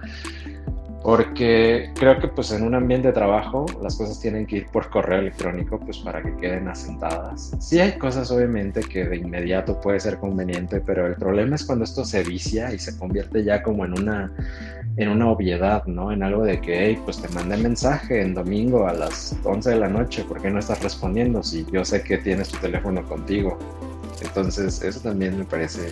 porque 1.05 1.91
creo 1.93 2.19
que 2.19 2.27
pues 2.27 2.51
en 2.51 2.63
un 2.63 2.73
ambiente 2.73 3.09
de 3.09 3.13
trabajo 3.13 3.67
las 3.79 3.95
cosas 3.95 4.19
tienen 4.19 4.47
que 4.47 4.57
ir 4.57 4.65
por 4.71 4.89
correo 4.89 5.19
electrónico 5.19 5.79
pues 5.79 5.99
para 5.99 6.23
que 6.23 6.35
queden 6.37 6.67
asentadas. 6.67 7.51
Sí 7.59 7.79
hay 7.79 7.99
cosas 7.99 8.31
obviamente 8.31 8.81
que 8.81 9.05
de 9.05 9.17
inmediato 9.17 9.79
puede 9.79 9.99
ser 9.99 10.17
conveniente, 10.17 10.81
pero 10.81 11.05
el 11.05 11.13
problema 11.13 11.57
es 11.57 11.63
cuando 11.63 11.83
esto 11.85 12.03
se 12.05 12.23
vicia 12.23 12.73
y 12.73 12.79
se 12.79 12.97
convierte 12.97 13.43
ya 13.43 13.61
como 13.61 13.85
en 13.85 13.93
una 13.93 14.31
en 14.97 15.09
una 15.09 15.29
obviedad, 15.29 15.85
¿no? 15.85 16.11
En 16.11 16.23
algo 16.23 16.43
de 16.43 16.59
que, 16.59 16.87
hey, 16.87 16.99
pues 17.05 17.21
te 17.21 17.27
mandé 17.35 17.57
mensaje 17.57 18.21
en 18.21 18.33
domingo 18.33 18.87
a 18.87 18.93
las 18.93 19.37
11 19.43 19.71
de 19.71 19.75
la 19.75 19.89
noche, 19.89 20.23
¿por 20.23 20.41
qué 20.41 20.49
no 20.49 20.57
estás 20.57 20.81
respondiendo 20.81 21.43
si 21.43 21.67
yo 21.71 21.85
sé 21.85 22.01
que 22.01 22.17
tienes 22.17 22.49
tu 22.49 22.57
teléfono 22.57 23.03
contigo? 23.03 23.59
Entonces, 24.23 24.81
eso 24.81 25.01
también 25.01 25.37
me 25.37 25.43
parece, 25.43 25.91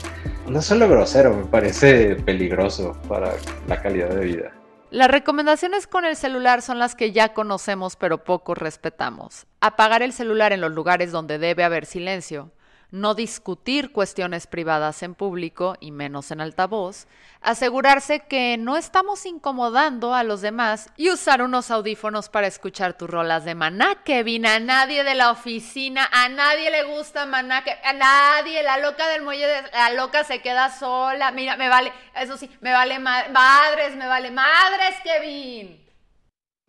no 0.50 0.60
solo 0.60 0.90
grosero, 0.90 1.36
me 1.36 1.44
parece 1.44 2.16
peligroso 2.16 2.98
para 3.08 3.34
la 3.68 3.80
calidad 3.80 4.10
de 4.10 4.26
vida. 4.26 4.63
Las 4.94 5.10
recomendaciones 5.10 5.88
con 5.88 6.06
el 6.06 6.16
celular 6.16 6.62
son 6.62 6.78
las 6.78 6.94
que 6.94 7.12
ya 7.12 7.34
conocemos 7.34 7.96
pero 7.96 8.24
poco 8.24 8.54
respetamos. 8.54 9.48
Apagar 9.60 10.04
el 10.04 10.14
celular 10.14 10.54
en 10.54 10.62
los 10.62 10.72
lugares 10.72 11.12
donde 11.12 11.40
debe 11.40 11.64
haber 11.64 11.88
silencio 11.88 12.52
no 12.94 13.16
discutir 13.16 13.92
cuestiones 13.92 14.46
privadas 14.46 15.02
en 15.02 15.16
público 15.16 15.76
y 15.80 15.90
menos 15.90 16.30
en 16.30 16.42
altavoz, 16.42 17.08
asegurarse 17.42 18.20
que 18.20 18.56
no 18.60 18.78
estamos 18.78 19.26
incomodando 19.26 20.14
a 20.14 20.22
los 20.22 20.42
demás 20.42 20.92
y 20.96 21.10
usar 21.10 21.42
unos 21.42 21.72
audífonos 21.72 22.30
para 22.30 22.46
escuchar 22.46 22.94
tus 22.94 23.10
rolas 23.10 23.46
de 23.46 23.56
Maná, 23.56 24.04
Kevin. 24.04 24.46
A 24.46 24.60
nadie 24.60 25.04
de 25.04 25.16
la 25.16 25.32
oficina, 25.32 26.08
a 26.12 26.30
nadie 26.30 26.70
le 26.70 26.84
gusta 26.84 27.26
Maná, 27.26 27.64
a 27.84 27.94
nadie, 27.94 28.62
la 28.62 28.78
loca 28.78 29.08
del 29.08 29.24
muelle, 29.24 29.48
de, 29.48 29.62
la 29.72 29.90
loca 29.94 30.24
se 30.24 30.44
queda 30.44 30.70
sola. 30.70 31.32
Mira, 31.32 31.58
me 31.58 31.70
vale, 31.70 31.92
eso 32.16 32.38
sí, 32.38 32.48
me 32.62 32.74
vale 32.74 33.00
madres, 33.00 33.96
me 33.96 34.06
vale 34.06 34.30
madres, 34.30 34.96
Kevin. 35.04 35.84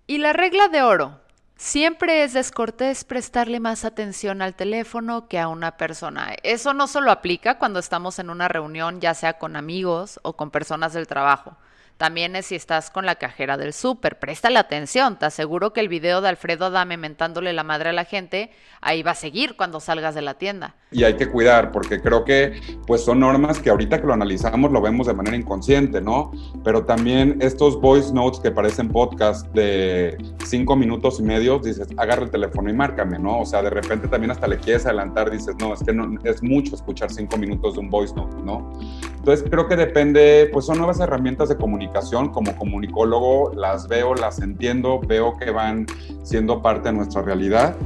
Y 0.07 0.19
la 0.19 0.33
regla 0.33 0.69
de 0.69 0.81
oro, 0.81 1.21
Siempre 1.67 2.25
es 2.25 2.35
descortés 2.35 3.05
prestarle 3.05 3.59
más 3.59 3.87
atención 3.87 4.43
al 4.43 4.55
teléfono 4.55 5.29
que 5.29 5.39
a 5.39 5.49
una 5.49 5.79
persona. 5.79 6.35
Eso 6.43 6.75
no 6.75 6.87
solo 6.87 7.11
aplica 7.11 7.59
cuando 7.59 7.79
estamos 7.79 8.19
en 8.19 8.29
una 8.29 8.49
reunión, 8.49 9.01
ya 9.01 9.15
sea 9.15 9.39
con 9.39 9.57
amigos 9.57 10.21
o 10.23 10.37
con 10.37 10.51
personas 10.51 10.93
del 10.93 11.07
trabajo. 11.07 11.57
También 11.97 12.35
es 12.35 12.47
si 12.47 12.57
estás 12.57 12.91
con 12.91 13.07
la 13.07 13.15
cajera 13.15 13.57
del 13.57 13.73
súper. 13.73 14.19
Préstale 14.19 14.59
atención. 14.59 15.17
Te 15.17 15.27
aseguro 15.27 15.73
que 15.73 15.81
el 15.81 15.89
video 15.89 16.21
de 16.21 16.29
Alfredo 16.29 16.67
Adame 16.67 16.97
mentándole 16.97 17.53
la 17.53 17.63
madre 17.63 17.91
a 17.91 17.93
la 17.93 18.05
gente, 18.05 18.51
ahí 18.81 19.05
va 19.05 19.13
a 19.13 19.15
seguir 19.15 19.57
cuando 19.57 19.79
salgas 19.79 20.17
de 20.17 20.23
la 20.23 20.35
tienda. 20.35 20.75
Y 20.91 21.05
hay 21.05 21.15
que 21.15 21.29
cuidar, 21.29 21.71
porque 21.71 22.01
creo 22.01 22.25
que 22.25 22.61
pues 22.87 23.05
son 23.05 23.21
normas 23.21 23.61
que 23.61 23.71
ahorita 23.71 24.01
que 24.01 24.07
lo 24.07 24.13
analizamos 24.13 24.73
lo 24.73 24.81
vemos 24.81 25.07
de 25.07 25.15
manera 25.15 25.37
inconsciente, 25.37 26.01
¿no? 26.01 26.33
Pero 26.65 26.85
también 26.85 27.39
estos 27.41 27.81
voice 27.81 28.13
notes 28.13 28.41
que 28.41 28.51
parecen 28.51 28.89
podcast 28.89 29.47
de 29.55 30.19
cinco 30.45 30.77
minutos 30.77 31.21
y 31.21 31.23
medio, 31.23 31.61
dices, 31.61 31.89
agarra 31.97 32.25
el 32.25 32.31
teléfono 32.31 32.71
y 32.71 32.73
márcame, 32.73 33.19
¿no? 33.21 33.41
O 33.41 33.47
sea, 33.47 33.63
de 33.63 33.71
repente 33.71 34.09
también 34.09 34.33
hasta 34.33 34.49
le 34.49 34.59
quieres 34.59 34.85
adelantar, 34.85 35.31
dices, 35.31 35.55
no, 35.61 35.75
es 35.75 35.83
que 35.83 35.93
no, 35.93 36.19
es 36.25 36.43
mucho 36.43 36.75
escuchar 36.75 37.11
cinco 37.13 37.37
minutos 37.37 37.75
de 37.75 37.81
un 37.81 37.91
voice 37.91 38.15
note, 38.15 38.37
¿no? 38.45 38.73
Entonces 39.17 39.49
creo 39.49 39.67
que 39.67 39.77
depende, 39.77 40.51
pues 40.53 40.67
son 40.67 40.79
nuevas 40.79 41.01
herramientas 41.01 41.49
de 41.49 41.57
comunicación 41.57 41.84
como 42.31 42.57
comunicólogo 42.57 43.53
las 43.55 43.89
veo, 43.89 44.15
las 44.15 44.41
entiendo, 44.41 45.01
veo 45.01 45.37
que 45.37 45.51
van 45.51 45.87
siendo 46.23 46.63
parte 46.63 46.89
de 46.89 46.97
nuestra 46.97 47.23
realidad. 47.23 47.77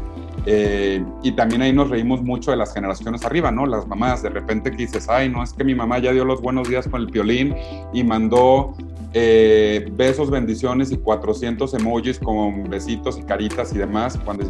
Eh, 0.46 1.04
y 1.22 1.32
también 1.32 1.62
ahí 1.62 1.72
nos 1.72 1.90
reímos 1.90 2.22
mucho 2.22 2.50
de 2.50 2.56
las 2.56 2.72
generaciones 2.72 3.24
arriba, 3.24 3.50
¿no? 3.50 3.66
Las 3.66 3.86
mamás, 3.86 4.22
de 4.22 4.30
repente 4.30 4.70
que 4.70 4.78
dices, 4.78 5.08
ay, 5.08 5.28
no, 5.28 5.42
es 5.42 5.52
que 5.52 5.64
mi 5.64 5.74
mamá 5.74 5.98
ya 5.98 6.12
dio 6.12 6.24
los 6.24 6.40
buenos 6.40 6.68
días 6.68 6.88
con 6.88 7.02
el 7.02 7.08
piolín 7.08 7.54
y 7.92 8.04
mandó 8.04 8.74
eh, 9.14 9.88
besos, 9.92 10.30
bendiciones 10.30 10.92
y 10.92 10.98
400 10.98 11.72
emojis 11.74 12.18
con 12.18 12.68
besitos 12.68 13.18
y 13.18 13.22
caritas 13.22 13.72
y 13.74 13.78
demás, 13.78 14.18
cuando 14.22 14.44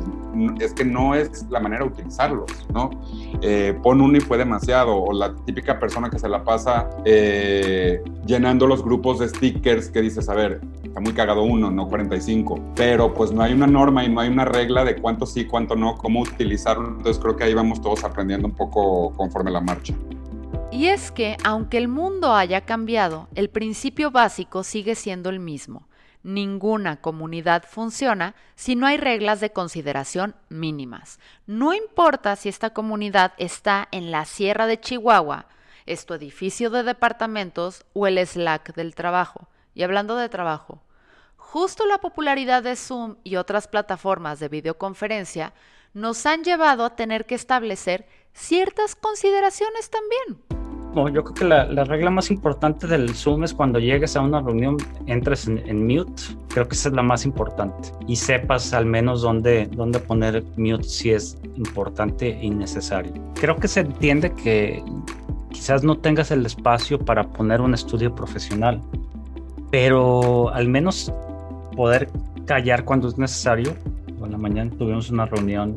es, 0.60 0.72
que 0.72 0.84
no 0.84 1.14
es 1.14 1.46
la 1.48 1.60
manera 1.60 1.84
de 1.84 1.90
utilizarlos, 1.90 2.50
¿no? 2.74 2.90
Eh, 3.40 3.78
pon 3.82 4.00
uno 4.00 4.18
y 4.18 4.20
fue 4.20 4.36
demasiado, 4.36 4.96
o 4.96 5.12
la 5.12 5.32
típica 5.46 5.78
persona 5.78 6.10
que 6.10 6.18
se 6.18 6.28
la 6.28 6.42
pasa 6.42 6.90
eh, 7.04 8.02
llenando 8.26 8.66
los 8.66 8.84
grupos 8.84 9.20
de 9.20 9.28
stickers 9.28 9.90
que 9.90 10.00
dices, 10.00 10.28
a 10.28 10.34
ver, 10.34 10.60
está 10.82 10.98
muy 10.98 11.12
cagado 11.12 11.44
uno, 11.44 11.70
no 11.70 11.86
45, 11.86 12.72
pero 12.74 13.14
pues 13.14 13.30
no 13.30 13.42
hay 13.42 13.52
una 13.52 13.68
norma 13.68 14.04
y 14.04 14.08
no 14.08 14.20
hay 14.20 14.28
una 14.28 14.44
regla 14.44 14.84
de 14.84 14.96
cuánto 14.96 15.24
sí, 15.24 15.44
cuánto 15.44 15.76
no, 15.78 15.96
cómo 15.96 16.20
utilizarlo, 16.20 16.88
entonces 16.88 17.18
creo 17.22 17.36
que 17.36 17.44
ahí 17.44 17.54
vamos 17.54 17.80
todos 17.80 18.04
aprendiendo 18.04 18.46
un 18.46 18.54
poco 18.54 19.12
conforme 19.16 19.50
la 19.50 19.60
marcha. 19.60 19.94
Y 20.70 20.88
es 20.88 21.10
que, 21.10 21.36
aunque 21.44 21.78
el 21.78 21.88
mundo 21.88 22.34
haya 22.34 22.60
cambiado, 22.62 23.28
el 23.34 23.48
principio 23.48 24.10
básico 24.10 24.62
sigue 24.62 24.94
siendo 24.94 25.30
el 25.30 25.40
mismo. 25.40 25.88
Ninguna 26.22 27.00
comunidad 27.00 27.64
funciona 27.66 28.34
si 28.54 28.76
no 28.76 28.86
hay 28.86 28.98
reglas 28.98 29.40
de 29.40 29.50
consideración 29.50 30.34
mínimas. 30.50 31.20
No 31.46 31.72
importa 31.72 32.36
si 32.36 32.48
esta 32.48 32.70
comunidad 32.70 33.32
está 33.38 33.88
en 33.92 34.10
la 34.10 34.24
Sierra 34.26 34.66
de 34.66 34.78
Chihuahua, 34.78 35.46
es 35.86 36.04
tu 36.04 36.12
edificio 36.12 36.68
de 36.68 36.82
departamentos 36.82 37.86
o 37.94 38.06
el 38.06 38.18
Slack 38.18 38.74
del 38.74 38.94
trabajo. 38.94 39.48
Y 39.74 39.84
hablando 39.84 40.16
de 40.16 40.28
trabajo, 40.28 40.82
justo 41.52 41.86
la 41.86 41.98
popularidad 41.98 42.62
de 42.62 42.76
Zoom 42.76 43.16
y 43.24 43.36
otras 43.36 43.68
plataformas 43.68 44.38
de 44.38 44.48
videoconferencia 44.48 45.54
nos 45.94 46.26
han 46.26 46.44
llevado 46.44 46.84
a 46.84 46.94
tener 46.94 47.24
que 47.24 47.34
establecer 47.34 48.06
ciertas 48.32 48.94
consideraciones 48.94 49.88
también 49.88 50.58
yo 51.06 51.22
creo 51.22 51.34
que 51.34 51.44
la, 51.44 51.84
regla 51.84 52.10
más 52.10 52.30
importante 52.30 52.86
del 52.86 53.14
Zoom 53.14 53.44
es 53.44 53.54
cuando 53.54 53.78
llegues 53.78 54.16
a 54.16 54.20
una 54.20 54.40
reunión, 54.40 54.76
entres 55.06 55.46
en, 55.46 55.86
mute. 55.86 56.22
Creo 56.48 56.66
que 56.66 56.74
esa 56.74 56.88
es 56.88 56.94
la 56.94 57.02
más 57.02 57.24
importante. 57.24 57.90
Y 58.08 58.16
sepas 58.16 58.72
al 58.72 58.86
menos 58.86 59.22
dónde, 59.22 59.68
dónde 59.70 60.00
poner 60.00 60.42
mute 60.56 60.84
si 60.84 61.12
es 61.12 61.38
importante 61.56 62.38
y 62.42 62.50
necesario. 62.50 63.12
Creo 63.34 63.56
que 63.56 63.68
se 63.68 63.80
entiende 63.80 64.32
que 64.32 64.82
quizás 65.50 65.84
no 65.84 65.98
tengas 65.98 66.30
el 66.30 66.44
espacio 66.44 66.98
para 66.98 67.22
poner 67.28 67.60
un 67.60 67.74
estudio 67.74 68.12
profesional, 68.14 68.82
pero 69.70 70.48
al 70.50 70.68
menos 70.68 71.12
poder 71.78 72.10
callar 72.44 72.84
cuando 72.84 73.06
es 73.06 73.16
necesario. 73.16 73.72
En 74.08 74.32
la 74.32 74.36
mañana 74.36 74.68
tuvimos 74.76 75.10
una 75.10 75.26
reunión 75.26 75.76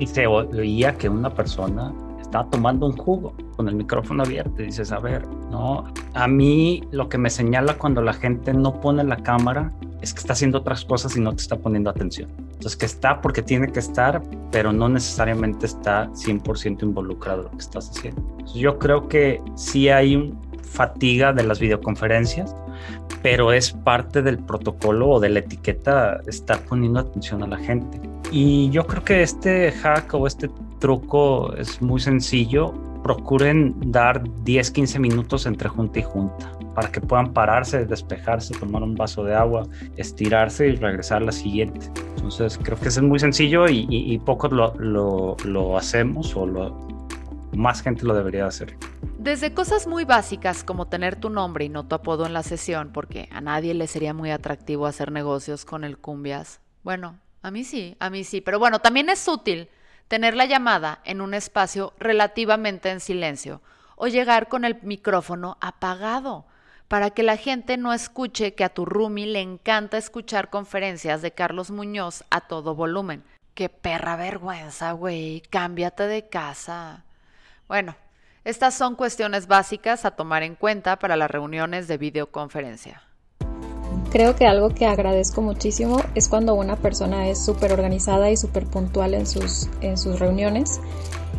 y 0.00 0.06
se 0.06 0.26
oía 0.26 0.96
que 0.96 1.10
una 1.10 1.28
persona 1.28 1.92
estaba 2.22 2.48
tomando 2.48 2.86
un 2.86 2.96
jugo 2.96 3.34
con 3.56 3.68
el 3.68 3.74
micrófono 3.74 4.22
abierto 4.22 4.62
y 4.62 4.66
dices, 4.66 4.90
a 4.92 4.98
ver, 4.98 5.28
no, 5.50 5.84
a 6.14 6.26
mí 6.26 6.82
lo 6.90 7.10
que 7.10 7.18
me 7.18 7.28
señala 7.28 7.74
cuando 7.74 8.00
la 8.00 8.14
gente 8.14 8.54
no 8.54 8.80
pone 8.80 9.04
la 9.04 9.18
cámara 9.18 9.70
es 10.00 10.14
que 10.14 10.20
está 10.20 10.32
haciendo 10.32 10.58
otras 10.58 10.86
cosas 10.86 11.14
y 11.18 11.20
no 11.20 11.32
te 11.32 11.42
está 11.42 11.56
poniendo 11.56 11.90
atención. 11.90 12.30
Entonces, 12.38 12.76
que 12.76 12.86
está 12.86 13.20
porque 13.20 13.42
tiene 13.42 13.68
que 13.68 13.80
estar, 13.80 14.22
pero 14.50 14.72
no 14.72 14.88
necesariamente 14.88 15.66
está 15.66 16.08
100% 16.12 16.82
involucrado 16.82 17.40
en 17.40 17.44
lo 17.44 17.50
que 17.50 17.58
estás 17.58 17.90
haciendo. 17.90 18.22
yo 18.54 18.78
creo 18.78 19.06
que 19.06 19.42
sí 19.54 19.90
hay 19.90 20.32
fatiga 20.62 21.34
de 21.34 21.44
las 21.44 21.60
videoconferencias, 21.60 22.56
pero 23.22 23.52
es 23.52 23.72
parte 23.72 24.22
del 24.22 24.38
protocolo 24.38 25.10
o 25.10 25.20
de 25.20 25.28
la 25.30 25.38
etiqueta 25.40 26.20
estar 26.26 26.60
poniendo 26.64 27.00
atención 27.00 27.42
a 27.42 27.46
la 27.46 27.58
gente. 27.58 28.00
Y 28.30 28.70
yo 28.70 28.86
creo 28.86 29.04
que 29.04 29.22
este 29.22 29.70
hack 29.72 30.12
o 30.14 30.26
este 30.26 30.50
truco 30.78 31.54
es 31.54 31.80
muy 31.80 32.00
sencillo. 32.00 32.72
Procuren 33.02 33.74
dar 33.92 34.22
10-15 34.22 34.98
minutos 34.98 35.46
entre 35.46 35.68
junta 35.68 35.98
y 35.98 36.02
junta 36.02 36.52
para 36.74 36.90
que 36.90 37.00
puedan 37.00 37.32
pararse, 37.32 37.84
despejarse, 37.84 38.54
tomar 38.58 38.82
un 38.82 38.94
vaso 38.94 39.24
de 39.24 39.34
agua, 39.34 39.66
estirarse 39.96 40.68
y 40.68 40.76
regresar 40.76 41.22
a 41.22 41.26
la 41.26 41.32
siguiente. 41.32 41.90
Entonces 42.16 42.58
creo 42.62 42.78
que 42.78 42.88
es 42.88 43.02
muy 43.02 43.18
sencillo 43.18 43.68
y, 43.68 43.86
y, 43.90 44.18
pocos 44.18 44.52
lo, 44.52 44.74
lo, 44.78 45.36
lo, 45.44 45.76
hacemos 45.76 46.34
o 46.36 46.46
lo, 46.46 46.88
más 47.52 47.82
gente 47.82 48.04
lo 48.04 48.14
debería 48.14 48.46
hacer. 48.46 48.76
Desde 49.18 49.54
cosas 49.54 49.86
muy 49.86 50.04
básicas 50.04 50.64
como 50.64 50.88
tener 50.88 51.16
tu 51.16 51.30
nombre 51.30 51.64
y 51.64 51.68
no 51.68 51.86
tu 51.86 51.94
apodo 51.94 52.26
en 52.26 52.32
la 52.32 52.42
sesión, 52.42 52.90
porque 52.92 53.28
a 53.30 53.40
nadie 53.40 53.74
le 53.74 53.86
sería 53.86 54.14
muy 54.14 54.30
atractivo 54.30 54.86
hacer 54.86 55.12
negocios 55.12 55.64
con 55.64 55.84
el 55.84 55.98
cumbias. 55.98 56.60
Bueno, 56.82 57.18
a 57.42 57.50
mí 57.50 57.64
sí, 57.64 57.96
a 58.00 58.10
mí 58.10 58.24
sí, 58.24 58.40
pero 58.40 58.58
bueno, 58.58 58.80
también 58.80 59.08
es 59.08 59.26
útil 59.28 59.68
tener 60.08 60.34
la 60.34 60.46
llamada 60.46 61.00
en 61.04 61.20
un 61.20 61.34
espacio 61.34 61.92
relativamente 61.98 62.90
en 62.90 63.00
silencio 63.00 63.62
o 63.96 64.08
llegar 64.08 64.48
con 64.48 64.64
el 64.64 64.78
micrófono 64.82 65.56
apagado 65.60 66.44
para 66.88 67.10
que 67.10 67.22
la 67.22 67.36
gente 67.36 67.76
no 67.78 67.92
escuche 67.92 68.54
que 68.54 68.64
a 68.64 68.68
tu 68.68 68.84
Rumi 68.84 69.24
le 69.24 69.40
encanta 69.40 69.96
escuchar 69.96 70.50
conferencias 70.50 71.22
de 71.22 71.32
Carlos 71.32 71.70
Muñoz 71.70 72.24
a 72.28 72.42
todo 72.42 72.74
volumen. 72.74 73.24
Qué 73.54 73.68
perra 73.68 74.16
vergüenza, 74.16 74.92
güey, 74.92 75.40
cámbiate 75.48 76.06
de 76.06 76.28
casa. 76.28 77.04
Bueno, 77.72 77.96
estas 78.44 78.74
son 78.74 78.96
cuestiones 78.96 79.46
básicas 79.46 80.04
a 80.04 80.10
tomar 80.10 80.42
en 80.42 80.56
cuenta 80.56 80.98
para 80.98 81.16
las 81.16 81.30
reuniones 81.30 81.88
de 81.88 81.96
videoconferencia. 81.96 83.00
Creo 84.10 84.36
que 84.36 84.44
algo 84.44 84.68
que 84.74 84.84
agradezco 84.84 85.40
muchísimo 85.40 85.96
es 86.14 86.28
cuando 86.28 86.52
una 86.52 86.76
persona 86.76 87.28
es 87.28 87.42
súper 87.42 87.72
organizada 87.72 88.30
y 88.30 88.36
súper 88.36 88.66
puntual 88.66 89.14
en 89.14 89.26
sus, 89.26 89.70
en 89.80 89.96
sus 89.96 90.18
reuniones 90.18 90.82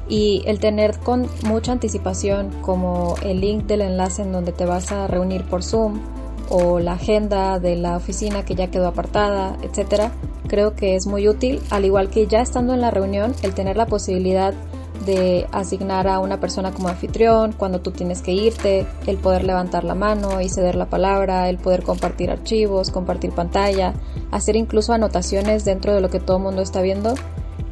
y 0.09 0.41
el 0.47 0.59
tener 0.59 0.97
con 0.97 1.29
mucha 1.45 1.71
anticipación 1.71 2.49
como 2.63 3.13
el 3.21 3.39
link 3.39 3.65
del 3.65 3.81
enlace 3.81 4.23
en 4.23 4.31
donde 4.31 4.53
te 4.53 4.65
vas 4.65 4.91
a 4.91 5.05
reunir 5.05 5.43
por 5.43 5.61
Zoom 5.61 6.01
o 6.49 6.79
la 6.79 6.93
agenda 6.93 7.59
de 7.59 7.75
la 7.75 7.95
oficina 7.95 8.43
que 8.43 8.55
ya 8.55 8.71
quedó 8.71 8.87
apartada, 8.87 9.55
etcétera, 9.61 10.11
creo 10.47 10.75
que 10.75 10.95
es 10.95 11.05
muy 11.05 11.27
útil, 11.27 11.61
al 11.69 11.85
igual 11.85 12.09
que 12.09 12.25
ya 12.25 12.41
estando 12.41 12.73
en 12.73 12.81
la 12.81 12.89
reunión, 12.89 13.35
el 13.43 13.53
tener 13.53 13.77
la 13.77 13.85
posibilidad 13.85 14.51
de 14.51 14.72
asignar 15.51 16.07
a 16.07 16.19
una 16.19 16.39
persona 16.39 16.71
como 16.71 16.87
anfitrión 16.87 17.51
cuando 17.53 17.81
tú 17.81 17.91
tienes 17.91 18.21
que 18.21 18.31
irte, 18.31 18.87
el 19.07 19.17
poder 19.17 19.43
levantar 19.43 19.83
la 19.83 19.95
mano 19.95 20.41
y 20.41 20.49
ceder 20.49 20.75
la 20.75 20.85
palabra, 20.85 21.49
el 21.49 21.57
poder 21.57 21.83
compartir 21.83 22.31
archivos, 22.31 22.91
compartir 22.91 23.31
pantalla, 23.31 23.93
hacer 24.31 24.55
incluso 24.55 24.93
anotaciones 24.93 25.65
dentro 25.65 25.93
de 25.93 26.01
lo 26.01 26.09
que 26.09 26.19
todo 26.19 26.37
el 26.37 26.43
mundo 26.43 26.61
está 26.61 26.81
viendo, 26.81 27.15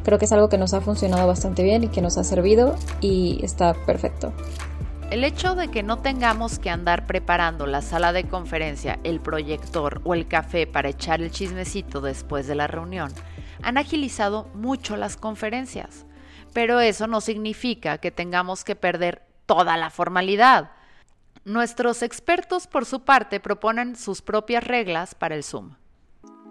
Creo 0.04 0.18
que 0.18 0.24
es 0.24 0.32
algo 0.32 0.48
que 0.48 0.58
nos 0.58 0.74
ha 0.74 0.80
funcionado 0.80 1.26
bastante 1.28 1.62
bien 1.62 1.84
y 1.84 1.88
que 1.88 2.02
nos 2.02 2.18
ha 2.18 2.24
servido 2.24 2.74
y 3.00 3.38
está 3.44 3.74
perfecto. 3.74 4.32
El 5.10 5.24
hecho 5.24 5.54
de 5.54 5.68
que 5.68 5.82
no 5.82 5.98
tengamos 5.98 6.58
que 6.58 6.70
andar 6.70 7.06
preparando 7.06 7.66
la 7.66 7.82
sala 7.82 8.12
de 8.12 8.24
conferencia, 8.24 8.98
el 9.04 9.20
proyector 9.20 10.00
o 10.04 10.14
el 10.14 10.26
café 10.26 10.66
para 10.66 10.88
echar 10.88 11.20
el 11.20 11.30
chismecito 11.30 12.00
después 12.00 12.46
de 12.46 12.54
la 12.54 12.66
reunión 12.66 13.12
han 13.62 13.78
agilizado 13.78 14.48
mucho 14.54 14.96
las 14.96 15.16
conferencias. 15.16 16.06
Pero 16.52 16.80
eso 16.80 17.06
no 17.06 17.20
significa 17.20 17.98
que 17.98 18.10
tengamos 18.10 18.64
que 18.64 18.76
perder 18.76 19.22
toda 19.46 19.76
la 19.76 19.90
formalidad. 19.90 20.72
Nuestros 21.44 22.02
expertos, 22.02 22.66
por 22.66 22.84
su 22.86 23.00
parte, 23.00 23.40
proponen 23.40 23.96
sus 23.96 24.22
propias 24.22 24.64
reglas 24.64 25.14
para 25.14 25.34
el 25.34 25.42
Zoom 25.42 25.74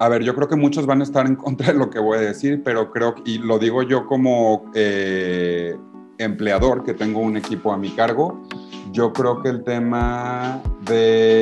a 0.01 0.09
ver, 0.09 0.23
yo 0.23 0.33
creo 0.33 0.47
que 0.47 0.55
muchos 0.55 0.87
van 0.87 1.01
a 1.01 1.03
estar 1.03 1.27
en 1.27 1.35
contra 1.35 1.73
de 1.73 1.77
lo 1.77 1.91
que 1.91 1.99
voy 1.99 2.17
a 2.17 2.21
decir, 2.21 2.63
pero 2.63 2.91
creo, 2.91 3.13
y 3.23 3.37
lo 3.37 3.59
digo 3.59 3.83
yo 3.83 4.07
como 4.07 4.71
eh, 4.73 5.77
empleador, 6.17 6.83
que 6.83 6.95
tengo 6.95 7.19
un 7.19 7.37
equipo 7.37 7.71
a 7.71 7.77
mi 7.77 7.91
cargo, 7.91 8.41
yo 8.91 9.13
creo 9.13 9.43
que 9.43 9.49
el 9.49 9.63
tema 9.63 10.59
de 10.87 11.40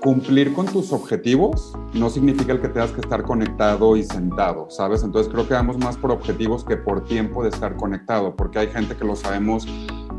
cumplir 0.00 0.52
con 0.54 0.66
tus 0.66 0.92
objetivos 0.92 1.74
no 1.92 2.08
significa 2.08 2.52
el 2.52 2.60
que 2.60 2.68
tengas 2.68 2.92
que 2.92 3.00
estar 3.00 3.22
conectado 3.22 3.96
y 3.96 4.02
sentado, 4.02 4.68
¿sabes? 4.70 5.02
Entonces 5.02 5.30
creo 5.32 5.46
que 5.46 5.54
vamos 5.54 5.78
más 5.78 5.96
por 5.96 6.10
objetivos 6.10 6.64
que 6.64 6.76
por 6.76 7.04
tiempo 7.04 7.42
de 7.42 7.50
estar 7.50 7.76
conectado, 7.76 8.34
porque 8.34 8.58
hay 8.60 8.68
gente 8.68 8.96
que 8.96 9.04
lo 9.04 9.14
sabemos 9.14 9.66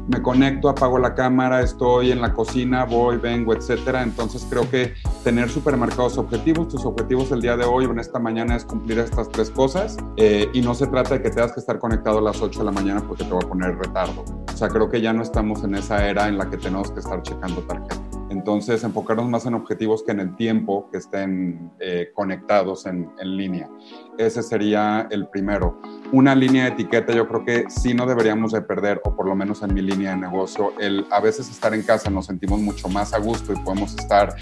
me 0.07 0.21
conecto, 0.21 0.67
apago 0.67 0.97
la 0.97 1.15
cámara, 1.15 1.61
estoy 1.61 2.11
en 2.11 2.21
la 2.21 2.33
cocina, 2.33 2.85
voy, 2.85 3.17
vengo, 3.17 3.53
etcétera. 3.53 4.03
Entonces 4.03 4.45
creo 4.49 4.69
que 4.69 4.93
tener 5.23 5.49
supermercados 5.49 6.17
objetivos, 6.17 6.67
tus 6.67 6.85
objetivos 6.85 7.31
el 7.31 7.41
día 7.41 7.55
de 7.55 7.63
hoy 7.63 7.85
o 7.85 7.91
en 7.91 7.99
esta 7.99 8.19
mañana 8.19 8.55
es 8.55 8.65
cumplir 8.65 8.99
estas 8.99 9.29
tres 9.29 9.49
cosas 9.49 9.97
eh, 10.17 10.49
y 10.53 10.61
no 10.61 10.73
se 10.73 10.87
trata 10.87 11.15
de 11.15 11.21
que 11.21 11.29
tengas 11.29 11.53
que 11.53 11.59
estar 11.59 11.79
conectado 11.79 12.17
a 12.17 12.21
las 12.21 12.41
8 12.41 12.59
de 12.59 12.65
la 12.65 12.71
mañana 12.71 13.01
porque 13.07 13.23
te 13.23 13.31
va 13.31 13.39
a 13.39 13.47
poner 13.47 13.77
retardo. 13.77 14.25
O 14.53 14.57
sea, 14.57 14.67
creo 14.67 14.89
que 14.89 15.01
ya 15.01 15.13
no 15.13 15.23
estamos 15.23 15.63
en 15.63 15.75
esa 15.75 16.05
era 16.07 16.27
en 16.27 16.37
la 16.37 16.49
que 16.49 16.57
tenemos 16.57 16.91
que 16.91 16.99
estar 16.99 17.21
checando 17.21 17.61
tarjetas. 17.61 18.20
Entonces, 18.31 18.81
enfocarnos 18.85 19.27
más 19.27 19.45
en 19.45 19.55
objetivos 19.55 20.03
que 20.03 20.13
en 20.13 20.21
el 20.21 20.35
tiempo 20.37 20.89
que 20.89 20.99
estén 20.99 21.69
eh, 21.81 22.11
conectados 22.13 22.85
en, 22.85 23.11
en, 23.19 23.35
línea. 23.35 23.69
Ese 24.17 24.43
sería 24.43 25.07
el 25.09 25.27
primero. 25.27 25.81
Una 26.11 26.35
línea 26.35 26.65
de 26.65 26.71
etiqueta 26.71 27.13
yo 27.13 27.27
creo 27.27 27.45
que 27.45 27.65
sí 27.69 27.93
no 27.93 28.05
deberíamos 28.05 28.51
de 28.51 28.61
perder, 28.61 29.01
o 29.03 29.15
por 29.15 29.27
lo 29.27 29.35
menos 29.35 29.61
en 29.63 29.73
mi 29.73 29.81
línea 29.81 30.11
de 30.11 30.17
negocio, 30.17 30.73
el 30.79 31.05
a 31.11 31.21
veces 31.21 31.49
estar 31.49 31.73
en 31.73 31.83
casa 31.83 32.09
nos 32.09 32.25
sentimos 32.25 32.59
mucho 32.59 32.89
más 32.89 33.13
a 33.13 33.19
gusto 33.19 33.53
y 33.53 33.55
podemos 33.57 33.95
estar 33.95 34.35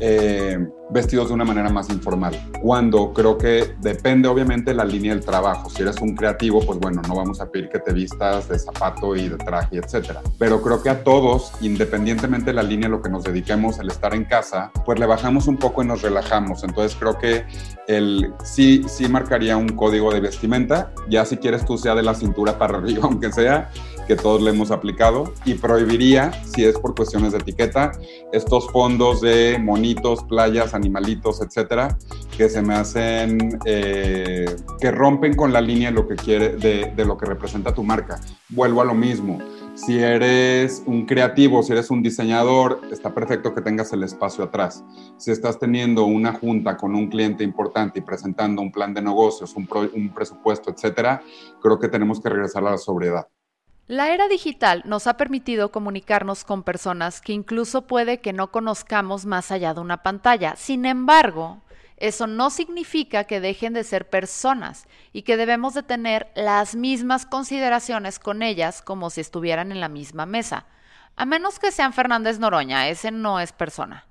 eh, 0.00 0.58
vestidos 0.90 1.28
de 1.28 1.34
una 1.34 1.44
manera 1.44 1.70
más 1.70 1.88
informal. 1.90 2.38
Cuando 2.60 3.12
creo 3.12 3.38
que 3.38 3.74
depende 3.80 4.28
obviamente 4.28 4.74
la 4.74 4.84
línea 4.84 5.14
del 5.14 5.24
trabajo. 5.24 5.70
Si 5.70 5.82
eres 5.82 6.00
un 6.00 6.14
creativo, 6.14 6.60
pues 6.60 6.78
bueno, 6.78 7.00
no 7.08 7.14
vamos 7.14 7.40
a 7.40 7.50
pedir 7.50 7.68
que 7.68 7.78
te 7.78 7.92
vistas 7.92 8.48
de 8.48 8.58
zapato 8.58 9.16
y 9.16 9.28
de 9.28 9.36
traje, 9.36 9.78
etcétera. 9.78 10.20
Pero 10.38 10.62
creo 10.62 10.82
que 10.82 10.90
a 10.90 11.02
todos, 11.04 11.52
independientemente 11.60 12.46
de 12.46 12.54
la 12.54 12.62
línea 12.62 12.88
lo 12.88 13.00
que 13.00 13.08
nos 13.08 13.24
dediquemos, 13.24 13.78
el 13.78 13.88
estar 13.88 14.14
en 14.14 14.24
casa, 14.24 14.70
pues 14.84 14.98
le 14.98 15.06
bajamos 15.06 15.46
un 15.46 15.56
poco 15.56 15.82
y 15.82 15.86
nos 15.86 16.02
relajamos. 16.02 16.64
Entonces 16.64 16.96
creo 16.98 17.18
que 17.18 17.46
el 17.86 18.32
sí, 18.42 18.84
sí 18.86 19.08
marcaría 19.14 19.56
un 19.56 19.68
código 19.68 20.12
de 20.12 20.20
vestimenta. 20.20 20.92
Ya 21.08 21.24
si 21.24 21.36
quieres 21.36 21.64
tú 21.64 21.78
sea 21.78 21.94
de 21.94 22.02
la 22.02 22.14
cintura 22.14 22.58
para 22.58 22.78
arriba, 22.78 23.02
aunque 23.04 23.32
sea, 23.32 23.70
que 24.06 24.16
todos 24.16 24.42
le 24.42 24.50
hemos 24.50 24.70
aplicado 24.70 25.32
y 25.44 25.54
prohibiría, 25.54 26.32
si 26.44 26.64
es 26.64 26.78
por 26.78 26.94
cuestiones 26.94 27.32
de 27.32 27.38
etiqueta, 27.38 27.92
estos 28.32 28.70
fondos 28.70 29.20
de 29.20 29.58
monitos, 29.58 30.24
playas, 30.24 30.74
animalitos, 30.74 31.40
etcétera, 31.40 31.96
que 32.36 32.48
se 32.48 32.60
me 32.60 32.74
hacen, 32.74 33.58
eh, 33.64 34.44
que 34.80 34.90
rompen 34.90 35.34
con 35.34 35.52
la 35.52 35.60
línea 35.60 35.90
de 35.90 35.94
lo 35.94 36.06
que 36.06 36.16
quiere, 36.16 36.56
de, 36.56 36.92
de 36.94 37.04
lo 37.04 37.16
que 37.16 37.26
representa 37.26 37.72
tu 37.72 37.82
marca. 37.82 38.20
Vuelvo 38.50 38.82
a 38.82 38.84
lo 38.84 38.94
mismo. 38.94 39.38
Si 39.74 39.98
eres 39.98 40.84
un 40.86 41.04
creativo, 41.04 41.60
si 41.64 41.72
eres 41.72 41.90
un 41.90 42.00
diseñador, 42.00 42.80
está 42.92 43.12
perfecto 43.12 43.52
que 43.52 43.60
tengas 43.60 43.92
el 43.92 44.04
espacio 44.04 44.44
atrás. 44.44 44.84
Si 45.16 45.32
estás 45.32 45.58
teniendo 45.58 46.04
una 46.04 46.32
junta 46.32 46.76
con 46.76 46.94
un 46.94 47.08
cliente 47.08 47.42
importante 47.42 47.98
y 47.98 48.02
presentando 48.02 48.62
un 48.62 48.70
plan 48.70 48.94
de 48.94 49.02
negocios, 49.02 49.56
un, 49.56 49.66
presupuesto, 50.14 50.70
etcétera, 50.70 51.22
creo 51.60 51.80
que 51.80 51.88
tenemos 51.88 52.20
que 52.20 52.28
regresar 52.28 52.64
a 52.64 52.70
la 52.70 52.78
sobriedad. 52.78 53.26
La 53.88 54.14
era 54.14 54.28
digital 54.28 54.82
nos 54.86 55.08
ha 55.08 55.16
permitido 55.16 55.72
comunicarnos 55.72 56.44
con 56.44 56.62
personas 56.62 57.20
que 57.20 57.32
incluso 57.32 57.82
puede 57.82 58.20
que 58.20 58.32
no 58.32 58.52
conozcamos 58.52 59.26
más 59.26 59.50
allá 59.50 59.74
de 59.74 59.80
una 59.80 60.04
pantalla. 60.04 60.54
Sin 60.54 60.86
embargo, 60.86 61.63
eso 61.96 62.26
no 62.26 62.50
significa 62.50 63.24
que 63.24 63.40
dejen 63.40 63.72
de 63.72 63.84
ser 63.84 64.08
personas 64.08 64.86
y 65.12 65.22
que 65.22 65.36
debemos 65.36 65.74
de 65.74 65.82
tener 65.82 66.28
las 66.34 66.74
mismas 66.74 67.24
consideraciones 67.26 68.18
con 68.18 68.42
ellas 68.42 68.82
como 68.82 69.10
si 69.10 69.20
estuvieran 69.20 69.70
en 69.70 69.80
la 69.80 69.88
misma 69.88 70.26
mesa. 70.26 70.66
A 71.16 71.24
menos 71.24 71.58
que 71.58 71.70
sean 71.70 71.92
Fernández 71.92 72.38
Noroña, 72.38 72.88
ese 72.88 73.12
no 73.12 73.38
es 73.38 73.52
persona. 73.52 74.06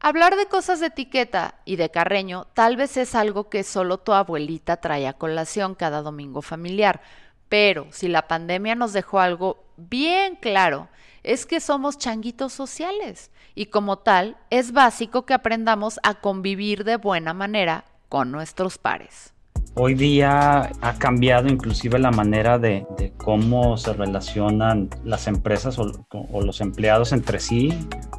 Hablar 0.00 0.34
de 0.34 0.46
cosas 0.46 0.80
de 0.80 0.86
etiqueta 0.86 1.54
y 1.64 1.76
de 1.76 1.90
carreño 1.90 2.46
tal 2.54 2.76
vez 2.76 2.96
es 2.96 3.14
algo 3.14 3.48
que 3.48 3.62
solo 3.62 3.98
tu 3.98 4.12
abuelita 4.12 4.78
trae 4.78 5.06
a 5.06 5.12
colación 5.12 5.74
cada 5.74 6.02
domingo 6.02 6.42
familiar, 6.42 7.02
pero 7.48 7.86
si 7.92 8.08
la 8.08 8.26
pandemia 8.26 8.74
nos 8.74 8.94
dejó 8.94 9.20
algo 9.20 9.62
bien 9.76 10.36
claro, 10.36 10.88
es 11.22 11.46
que 11.46 11.60
somos 11.60 11.98
changuitos 11.98 12.52
sociales 12.52 13.30
y 13.54 13.66
como 13.66 13.98
tal 13.98 14.36
es 14.50 14.72
básico 14.72 15.24
que 15.26 15.34
aprendamos 15.34 16.00
a 16.02 16.14
convivir 16.14 16.84
de 16.84 16.96
buena 16.96 17.34
manera 17.34 17.84
con 18.08 18.30
nuestros 18.30 18.78
pares. 18.78 19.32
Hoy 19.74 19.94
día 19.94 20.70
ha 20.82 20.94
cambiado 20.98 21.48
inclusive 21.48 21.98
la 21.98 22.10
manera 22.10 22.58
de, 22.58 22.84
cómo 23.16 23.78
se 23.78 23.94
relacionan 23.94 24.90
las 25.02 25.26
empresas 25.26 25.78
o, 25.78 26.42
los 26.42 26.60
empleados 26.60 27.12
entre 27.12 27.40
sí. 27.40 27.72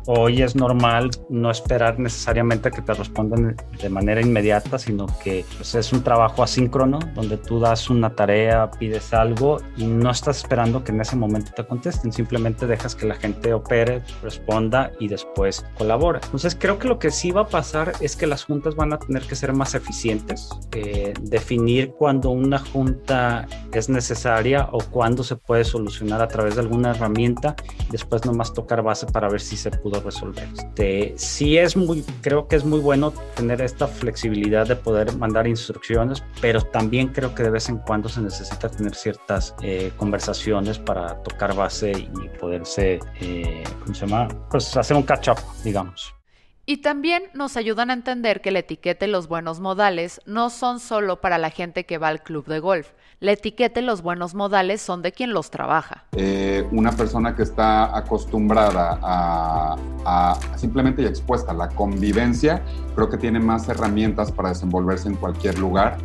Hoy 0.08 0.42
es 0.42 0.56
normal 0.56 1.12
no 1.30 1.52
esperar 1.52 2.00
necesariamente 2.00 2.72
que 2.72 2.82
te 2.82 2.94
respondan 2.94 3.56
de 3.80 3.90
manera 3.90 4.20
inmediata, 4.20 4.80
sino 4.80 5.06
que 5.24 5.46
pues, 5.56 5.76
es 5.76 5.94
un 5.94 6.04
trabajo 6.04 6.42
asíncrono 6.42 6.98
donde 7.14 7.38
tú 7.38 7.60
das 7.60 7.88
una 7.88 8.16
tarea, 8.16 8.72
pides 8.72 9.14
algo 9.14 9.58
y 9.78 9.86
no 9.86 10.10
estás 10.10 10.38
esperando 10.38 10.84
que 10.84 10.92
en 10.92 11.02
ese 11.02 11.16
momento 11.16 11.52
te 11.56 11.64
contesten, 11.64 12.12
simplemente 12.12 12.66
dejas 12.66 12.96
que 12.96 13.06
la 13.06 13.16
gente 13.16 13.54
opere, 13.54 14.02
responda 14.24 14.92
y 15.00 15.08
después 15.08 15.64
colabora. 15.78 16.20
Entonces 16.24 16.58
creo 16.60 16.80
que 16.80 16.88
lo 16.88 16.98
que 16.98 17.12
sí 17.12 17.32
va 17.32 17.42
a 17.42 17.48
pasar 17.48 17.94
es 18.00 18.16
que 18.16 18.26
las 18.26 18.44
juntas 18.44 18.76
van 18.76 18.92
a 18.92 18.98
tener 18.98 19.22
que 19.22 19.36
ser 19.36 19.54
más 19.54 19.76
eficientes. 19.76 20.50
Eh, 20.72 21.14
definir 21.44 21.92
cuándo 21.92 22.30
una 22.30 22.58
junta 22.58 23.46
es 23.74 23.90
necesaria 23.90 24.70
o 24.72 24.80
cuándo 24.80 25.24
se 25.24 25.36
puede 25.36 25.66
solucionar 25.66 26.22
a 26.22 26.28
través 26.30 26.56
de 26.56 26.62
alguna 26.62 26.92
herramienta, 26.92 27.56
después 27.92 28.26
nomás 28.26 28.54
tocar 28.54 28.82
base 28.82 29.06
para 29.08 29.28
ver 29.28 29.42
si 29.42 29.58
se 29.58 29.70
pudo 29.70 30.00
resolver. 30.00 30.48
Este, 30.58 31.14
sí 31.18 31.58
es 31.58 31.76
muy, 31.76 32.04
creo 32.22 32.48
que 32.48 32.56
es 32.56 32.64
muy 32.64 32.80
bueno 32.80 33.12
tener 33.36 33.62
esta 33.62 33.88
flexibilidad 33.88 34.66
de 34.66 34.78
poder 34.78 35.18
mandar 35.18 35.46
instrucciones, 35.46 36.24
pero 36.40 36.62
también 36.62 37.10
creo 37.10 37.36
que 37.36 37.44
de 37.44 37.50
vez 37.50 37.68
en 37.68 37.80
cuando 37.80 38.08
se 38.08 38.22
necesita 38.22 38.70
tener 38.70 38.96
ciertas 38.96 39.54
eh, 39.62 39.92
conversaciones 39.98 40.80
para 40.80 41.22
tocar 41.24 41.54
base 41.56 41.92
y 41.92 42.30
poderse, 42.40 43.00
eh, 43.20 43.64
¿cómo 43.82 43.94
se 43.94 44.06
llama? 44.06 44.30
Pues 44.50 44.78
hacer 44.78 44.96
un 44.96 45.04
catch 45.04 45.28
up, 45.28 45.38
digamos. 45.66 46.16
Y 46.66 46.78
también 46.78 47.24
nos 47.34 47.58
ayudan 47.58 47.90
a 47.90 47.94
entender 47.94 48.40
que 48.40 48.50
la 48.52 48.60
etiqueta 48.60 49.06
y 49.06 49.10
los 49.10 49.28
buenos 49.28 49.60
modales 49.60 50.22
no 50.26 50.50
son 50.50 50.80
solo 50.80 51.20
para 51.20 51.38
la 51.38 51.50
gente 51.50 51.86
que 51.86 51.98
va 51.98 52.08
al 52.08 52.24
club 52.24 52.46
de 52.46 52.60
golf. 52.60 52.92
La 53.20 53.34
etiqueta 53.34 53.82
y 53.82 53.84
los 53.84 54.02
buenos 54.02 54.34
modales 54.34 54.82
son 54.82 55.02
de 55.02 55.12
quien 55.12 55.34
los 55.34 55.52
trabaja. 55.52 56.06
Eh, 56.14 56.66
una 56.72 56.94
persona 56.94 57.36
que 57.36 57.44
está 57.44 57.98
acostumbrada 57.98 58.98
a, 59.02 59.76
a, 60.06 60.58
simplemente 60.58 61.02
y 61.02 61.06
expuesta 61.06 61.52
a 61.52 61.54
la 61.54 61.68
convivencia, 61.68 62.62
creo 62.96 63.10
que 63.10 63.18
tiene 63.18 63.42
más 63.42 63.68
herramientas 63.68 64.32
para 64.32 64.50
desenvolverse 64.50 65.10
en 65.10 65.16
cualquier 65.16 65.60
lugar. 65.60 65.98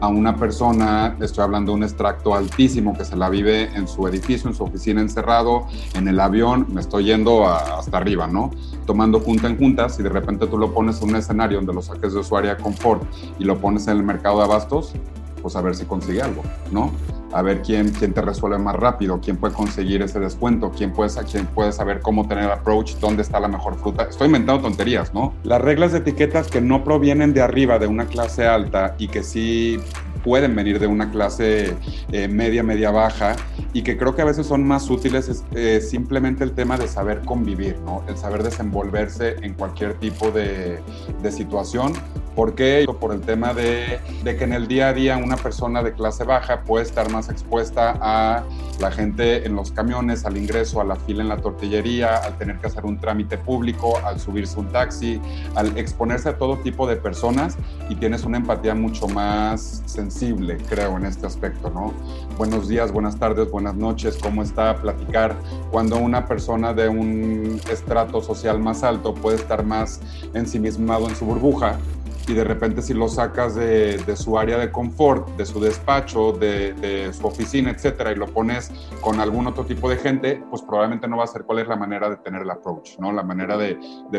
A 0.00 0.08
una 0.08 0.36
persona, 0.36 1.16
estoy 1.20 1.42
hablando 1.42 1.72
de 1.72 1.78
un 1.78 1.82
extracto 1.82 2.34
altísimo 2.34 2.96
que 2.96 3.04
se 3.04 3.16
la 3.16 3.30
vive 3.30 3.70
en 3.74 3.88
su 3.88 4.06
edificio, 4.06 4.50
en 4.50 4.54
su 4.54 4.64
oficina 4.64 5.00
encerrado, 5.00 5.66
en 5.94 6.06
el 6.06 6.20
avión, 6.20 6.66
me 6.68 6.82
estoy 6.82 7.04
yendo 7.04 7.48
hasta 7.48 7.96
arriba, 7.96 8.26
¿no? 8.26 8.50
Tomando 8.84 9.20
junta 9.20 9.48
en 9.48 9.56
juntas 9.56 9.98
y 9.98 10.02
de 10.02 10.10
repente 10.10 10.46
tú 10.48 10.58
lo 10.58 10.74
pones 10.74 11.00
en 11.00 11.08
un 11.08 11.16
escenario 11.16 11.58
donde 11.58 11.72
lo 11.72 11.80
saques 11.80 12.12
de 12.12 12.22
su 12.22 12.36
área 12.36 12.58
confort 12.58 13.02
y 13.38 13.44
lo 13.44 13.58
pones 13.58 13.86
en 13.88 13.96
el 13.96 14.02
mercado 14.02 14.38
de 14.38 14.44
abastos, 14.44 14.92
pues 15.42 15.56
a 15.56 15.60
ver 15.60 15.74
si 15.74 15.84
consigue 15.84 16.22
algo, 16.22 16.42
¿no? 16.70 16.92
A 17.32 17.42
ver 17.42 17.62
quién, 17.62 17.90
quién 17.90 18.12
te 18.12 18.22
resuelve 18.22 18.58
más 18.58 18.76
rápido, 18.76 19.20
quién 19.20 19.36
puede 19.36 19.54
conseguir 19.54 20.02
ese 20.02 20.20
descuento, 20.20 20.70
quién 20.70 20.92
puede, 20.92 21.10
quién 21.30 21.46
puede 21.46 21.72
saber 21.72 22.00
cómo 22.00 22.26
tener 22.26 22.50
approach, 22.50 22.94
dónde 22.96 23.22
está 23.22 23.40
la 23.40 23.48
mejor 23.48 23.76
fruta. 23.76 24.04
Estoy 24.04 24.26
inventando 24.26 24.62
tonterías, 24.62 25.12
¿no? 25.12 25.34
Las 25.42 25.60
reglas 25.60 25.92
de 25.92 25.98
etiquetas 25.98 26.48
que 26.48 26.60
no 26.60 26.84
provienen 26.84 27.34
de 27.34 27.42
arriba 27.42 27.78
de 27.78 27.86
una 27.86 28.06
clase 28.06 28.46
alta 28.46 28.94
y 28.98 29.08
que 29.08 29.22
sí 29.22 29.78
pueden 30.26 30.56
venir 30.56 30.80
de 30.80 30.88
una 30.88 31.08
clase 31.12 31.76
eh, 32.10 32.26
media, 32.26 32.64
media 32.64 32.90
baja 32.90 33.36
y 33.72 33.82
que 33.82 33.96
creo 33.96 34.16
que 34.16 34.22
a 34.22 34.24
veces 34.24 34.46
son 34.46 34.66
más 34.66 34.90
útiles 34.90 35.28
es 35.28 35.44
eh, 35.54 35.80
simplemente 35.80 36.42
el 36.42 36.52
tema 36.52 36.76
de 36.76 36.88
saber 36.88 37.20
convivir, 37.20 37.78
¿no? 37.84 38.02
El 38.08 38.16
saber 38.16 38.42
desenvolverse 38.42 39.36
en 39.42 39.54
cualquier 39.54 39.94
tipo 39.94 40.32
de, 40.32 40.80
de 41.22 41.30
situación. 41.30 41.92
¿Por 42.36 42.54
qué? 42.54 42.86
Por 43.00 43.14
el 43.14 43.22
tema 43.22 43.54
de, 43.54 43.98
que 44.22 44.44
en 44.44 44.52
el 44.52 44.68
día 44.68 44.88
a 44.88 44.92
día 44.92 45.16
una 45.16 45.36
persona 45.36 45.82
de 45.82 45.94
clase 45.94 46.22
baja 46.22 46.64
puede 46.64 46.84
estar 46.84 47.10
más 47.10 47.30
expuesta 47.30 47.96
a 47.98 48.44
la 48.78 48.90
gente 48.90 49.46
en 49.46 49.56
los 49.56 49.72
camiones, 49.72 50.26
al 50.26 50.36
ingreso, 50.36 50.82
a 50.82 50.84
la 50.84 50.96
fila 50.96 51.22
en 51.22 51.30
la 51.30 51.38
tortillería, 51.38 52.18
al 52.18 52.36
tener 52.36 52.58
que 52.58 52.66
hacer 52.66 52.84
un 52.84 53.00
trámite 53.00 53.38
público, 53.38 53.98
al 54.04 54.20
subirse 54.20 54.60
un 54.60 54.68
taxi, 54.68 55.18
al 55.54 55.78
exponerse 55.78 56.28
a 56.28 56.36
todo 56.36 56.58
tipo 56.58 56.86
de 56.86 56.96
personas 56.96 57.56
y 57.88 57.94
tienes 57.94 58.24
una 58.24 58.36
empatía 58.36 58.74
mucho 58.74 59.08
más 59.08 59.82
sencilla 59.86 60.26
creo, 60.68 60.98
en 60.98 61.06
este 61.06 61.26
aspecto, 61.26 61.70
¿no? 61.70 61.94
Buenos 62.36 62.68
días, 62.68 62.92
buenas 62.92 63.18
tardes, 63.18 63.50
buenas 63.50 63.76
noches, 63.76 64.18
¿cómo 64.22 64.42
está? 64.42 64.76
Platicar 64.76 65.34
cuando 65.70 65.96
una 65.96 66.26
persona 66.26 66.74
de 66.74 66.86
un 66.88 67.58
estrato 67.70 68.20
social 68.20 68.58
más 68.58 68.82
alto 68.82 69.14
puede 69.14 69.36
estar 69.36 69.64
más 69.64 70.00
ensimismado 70.34 71.08
en 71.08 71.16
su 71.16 71.24
burbuja 71.24 71.78
y 72.26 72.34
de 72.34 72.44
repente 72.44 72.82
si 72.82 72.92
lo 72.92 73.08
sacas 73.08 73.54
de, 73.54 74.16
su 74.16 74.38
área 74.38 74.58
de 74.58 74.70
confort, 74.70 75.28
de 75.36 75.46
su 75.46 75.60
despacho, 75.60 76.32
de, 76.32 77.10
su 77.12 77.26
oficina, 77.26 77.70
etcétera, 77.70 78.12
y 78.12 78.16
lo 78.16 78.26
pones 78.26 78.70
con 79.00 79.20
algún 79.20 79.46
otro 79.46 79.64
tipo 79.64 79.88
de 79.88 79.96
gente, 79.96 80.42
pues 80.50 80.62
probablemente 80.62 81.06
no 81.08 81.18
va 81.18 81.24
a 81.24 81.28
ser 81.28 81.44
cuál 81.44 81.60
es 81.60 81.68
la 81.68 81.76
manera 81.76 82.10
de 82.10 82.16
tener 82.16 82.42
el 82.42 82.50
approach, 82.50 82.98
¿no? 82.98 83.12
La 83.12 83.22
manera 83.22 83.56
de, 83.56 83.76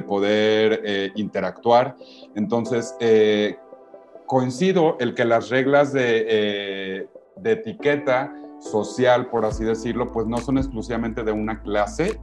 poder 0.08 0.82
eh, 0.86 1.12
interactuar. 1.16 1.96
Entonces, 2.36 2.96
eh, 3.00 3.58
coincido 4.28 4.98
el 5.00 5.14
que 5.14 5.26
las 5.26 5.50
reglas 5.50 5.94
eh, 5.96 7.08
de, 7.36 7.52
etiqueta 7.52 8.32
social, 8.60 9.28
por 9.28 9.46
así 9.46 9.64
decirlo, 9.64 10.12
pues 10.12 10.28
no 10.28 10.38
son 10.38 10.58
exclusivamente 10.58 11.24
de 11.24 11.32
una 11.32 11.62
clase. 11.62 12.20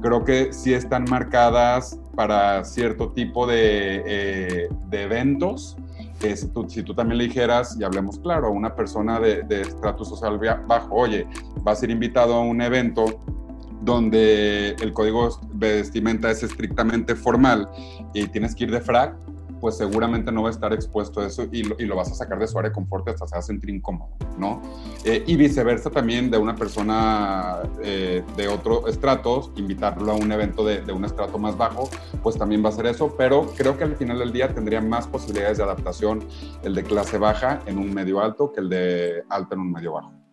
Creo 0.00 0.24
que 0.24 0.52
sí 0.52 0.74
están 0.74 1.04
marcadas 1.08 1.98
para 2.14 2.64
cierto 2.64 3.10
tipo 3.10 3.46
de, 3.46 4.02
eh, 4.06 4.68
eventos. 4.92 5.76
si, 6.20 6.82
tú, 6.82 6.94
también 6.94 7.18
le 7.18 7.24
dijeras, 7.24 7.76
y 7.78 7.84
hablemos 7.84 8.18
claro, 8.18 8.48
a 8.48 8.50
una 8.50 8.74
persona 8.74 9.20
de, 9.20 9.42
de 9.42 9.62
estrato 9.62 10.04
social 10.04 10.38
bajo, 10.66 10.94
oye, 10.94 11.26
vas 11.62 11.82
a 11.82 11.84
ir 11.84 11.90
invitado 11.90 12.34
a 12.34 12.40
un 12.40 12.60
evento 12.62 13.20
donde 13.82 14.70
el 14.80 14.92
código 14.92 15.38
de 15.52 15.76
vestimenta 15.76 16.30
es 16.30 16.42
estrictamente 16.42 17.14
formal 17.14 17.68
y 18.14 18.26
tienes 18.28 18.54
que 18.54 18.64
ir 18.64 18.70
de 18.70 18.80
frac, 18.80 19.14
pues 19.64 19.78
seguramente 19.78 20.30
no 20.30 20.42
va 20.42 20.48
a 20.48 20.52
estar 20.52 20.74
expuesto 20.74 21.22
a 21.22 21.26
eso 21.26 21.46
y 21.50 21.62
lo, 21.62 21.96
vas 21.96 22.12
a 22.12 22.14
sacar 22.14 22.38
de 22.38 22.46
su 22.46 22.58
área 22.58 22.68
de 22.68 22.74
confort 22.74 23.08
hasta 23.08 23.26
se 23.26 23.34
va 23.34 23.38
a 23.38 23.42
sentir 23.42 23.70
incómodo, 23.70 24.10
¿no? 24.36 24.60
Eh, 25.06 25.24
y 25.26 25.36
viceversa 25.36 25.88
también 25.88 26.30
de 26.30 26.36
una 26.36 26.54
persona 26.54 27.60
eh, 27.82 28.22
de 28.36 28.48
otro 28.48 28.86
estrato, 28.88 29.54
invitarlo 29.56 30.12
a 30.12 30.16
un 30.16 30.30
evento 30.30 30.66
de, 30.66 30.82
de, 30.82 30.92
un 30.92 31.06
estrato 31.06 31.38
más 31.38 31.56
bajo, 31.56 31.88
pues 32.22 32.36
también 32.36 32.62
va 32.62 32.68
a 32.68 32.72
ser 32.72 32.84
eso, 32.84 33.14
pero 33.16 33.46
creo 33.56 33.78
que 33.78 33.84
al 33.84 33.96
final 33.96 34.18
del 34.18 34.34
día 34.34 34.52
tendría 34.52 34.82
más 34.82 35.06
posibilidades 35.06 35.56
de 35.56 35.64
adaptación 35.64 36.22
el 36.62 36.74
de 36.74 36.82
clase 36.82 37.16
baja 37.16 37.60
en 37.64 37.78
un 37.78 37.94
medio 37.94 38.20
alto 38.20 38.52
que 38.52 38.60
el 38.60 38.68
de 38.68 39.24
alto 39.30 39.54
en 39.54 39.62
un 39.62 39.72
medio 39.72 39.92
bajo. 39.92 40.23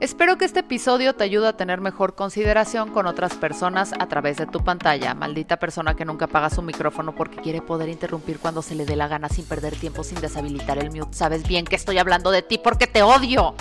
Espero 0.00 0.38
que 0.38 0.44
este 0.44 0.60
episodio 0.60 1.16
te 1.16 1.24
ayude 1.24 1.48
a 1.48 1.56
tener 1.56 1.80
mejor 1.80 2.14
consideración 2.14 2.90
con 2.90 3.08
otras 3.08 3.34
personas 3.34 3.92
a 3.98 4.06
través 4.06 4.36
de 4.36 4.46
tu 4.46 4.62
pantalla. 4.62 5.12
Maldita 5.14 5.56
persona 5.56 5.96
que 5.96 6.04
nunca 6.04 6.26
apaga 6.26 6.50
su 6.50 6.62
micrófono 6.62 7.16
porque 7.16 7.38
quiere 7.38 7.62
poder 7.62 7.88
interrumpir 7.88 8.38
cuando 8.38 8.62
se 8.62 8.76
le 8.76 8.86
dé 8.86 8.94
la 8.94 9.08
gana 9.08 9.28
sin 9.28 9.44
perder 9.44 9.74
tiempo, 9.74 10.04
sin 10.04 10.20
deshabilitar 10.20 10.78
el 10.78 10.92
mute. 10.92 11.16
Sabes 11.16 11.48
bien 11.48 11.64
que 11.64 11.74
estoy 11.74 11.98
hablando 11.98 12.30
de 12.30 12.42
ti 12.42 12.58
porque 12.62 12.86
te 12.86 13.02
odio. 13.02 13.56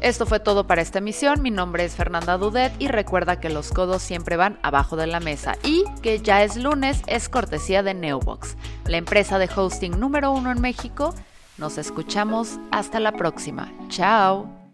Esto 0.00 0.26
fue 0.26 0.38
todo 0.38 0.66
para 0.66 0.82
esta 0.82 0.98
emisión. 0.98 1.40
Mi 1.40 1.50
nombre 1.50 1.86
es 1.86 1.94
Fernanda 1.94 2.36
Dudet 2.36 2.74
y 2.78 2.88
recuerda 2.88 3.40
que 3.40 3.48
los 3.48 3.72
codos 3.72 4.02
siempre 4.02 4.36
van 4.36 4.58
abajo 4.62 4.96
de 4.96 5.06
la 5.06 5.20
mesa 5.20 5.56
y 5.64 5.84
que 6.02 6.20
ya 6.20 6.42
es 6.42 6.56
lunes 6.56 7.00
es 7.06 7.30
cortesía 7.30 7.82
de 7.82 7.94
Neobox, 7.94 8.56
la 8.84 8.98
empresa 8.98 9.38
de 9.38 9.48
hosting 9.56 9.98
número 9.98 10.30
uno 10.30 10.52
en 10.52 10.60
México. 10.60 11.14
Nos 11.56 11.78
escuchamos 11.78 12.58
hasta 12.70 13.00
la 13.00 13.12
próxima. 13.12 13.72
Chao. 13.88 14.65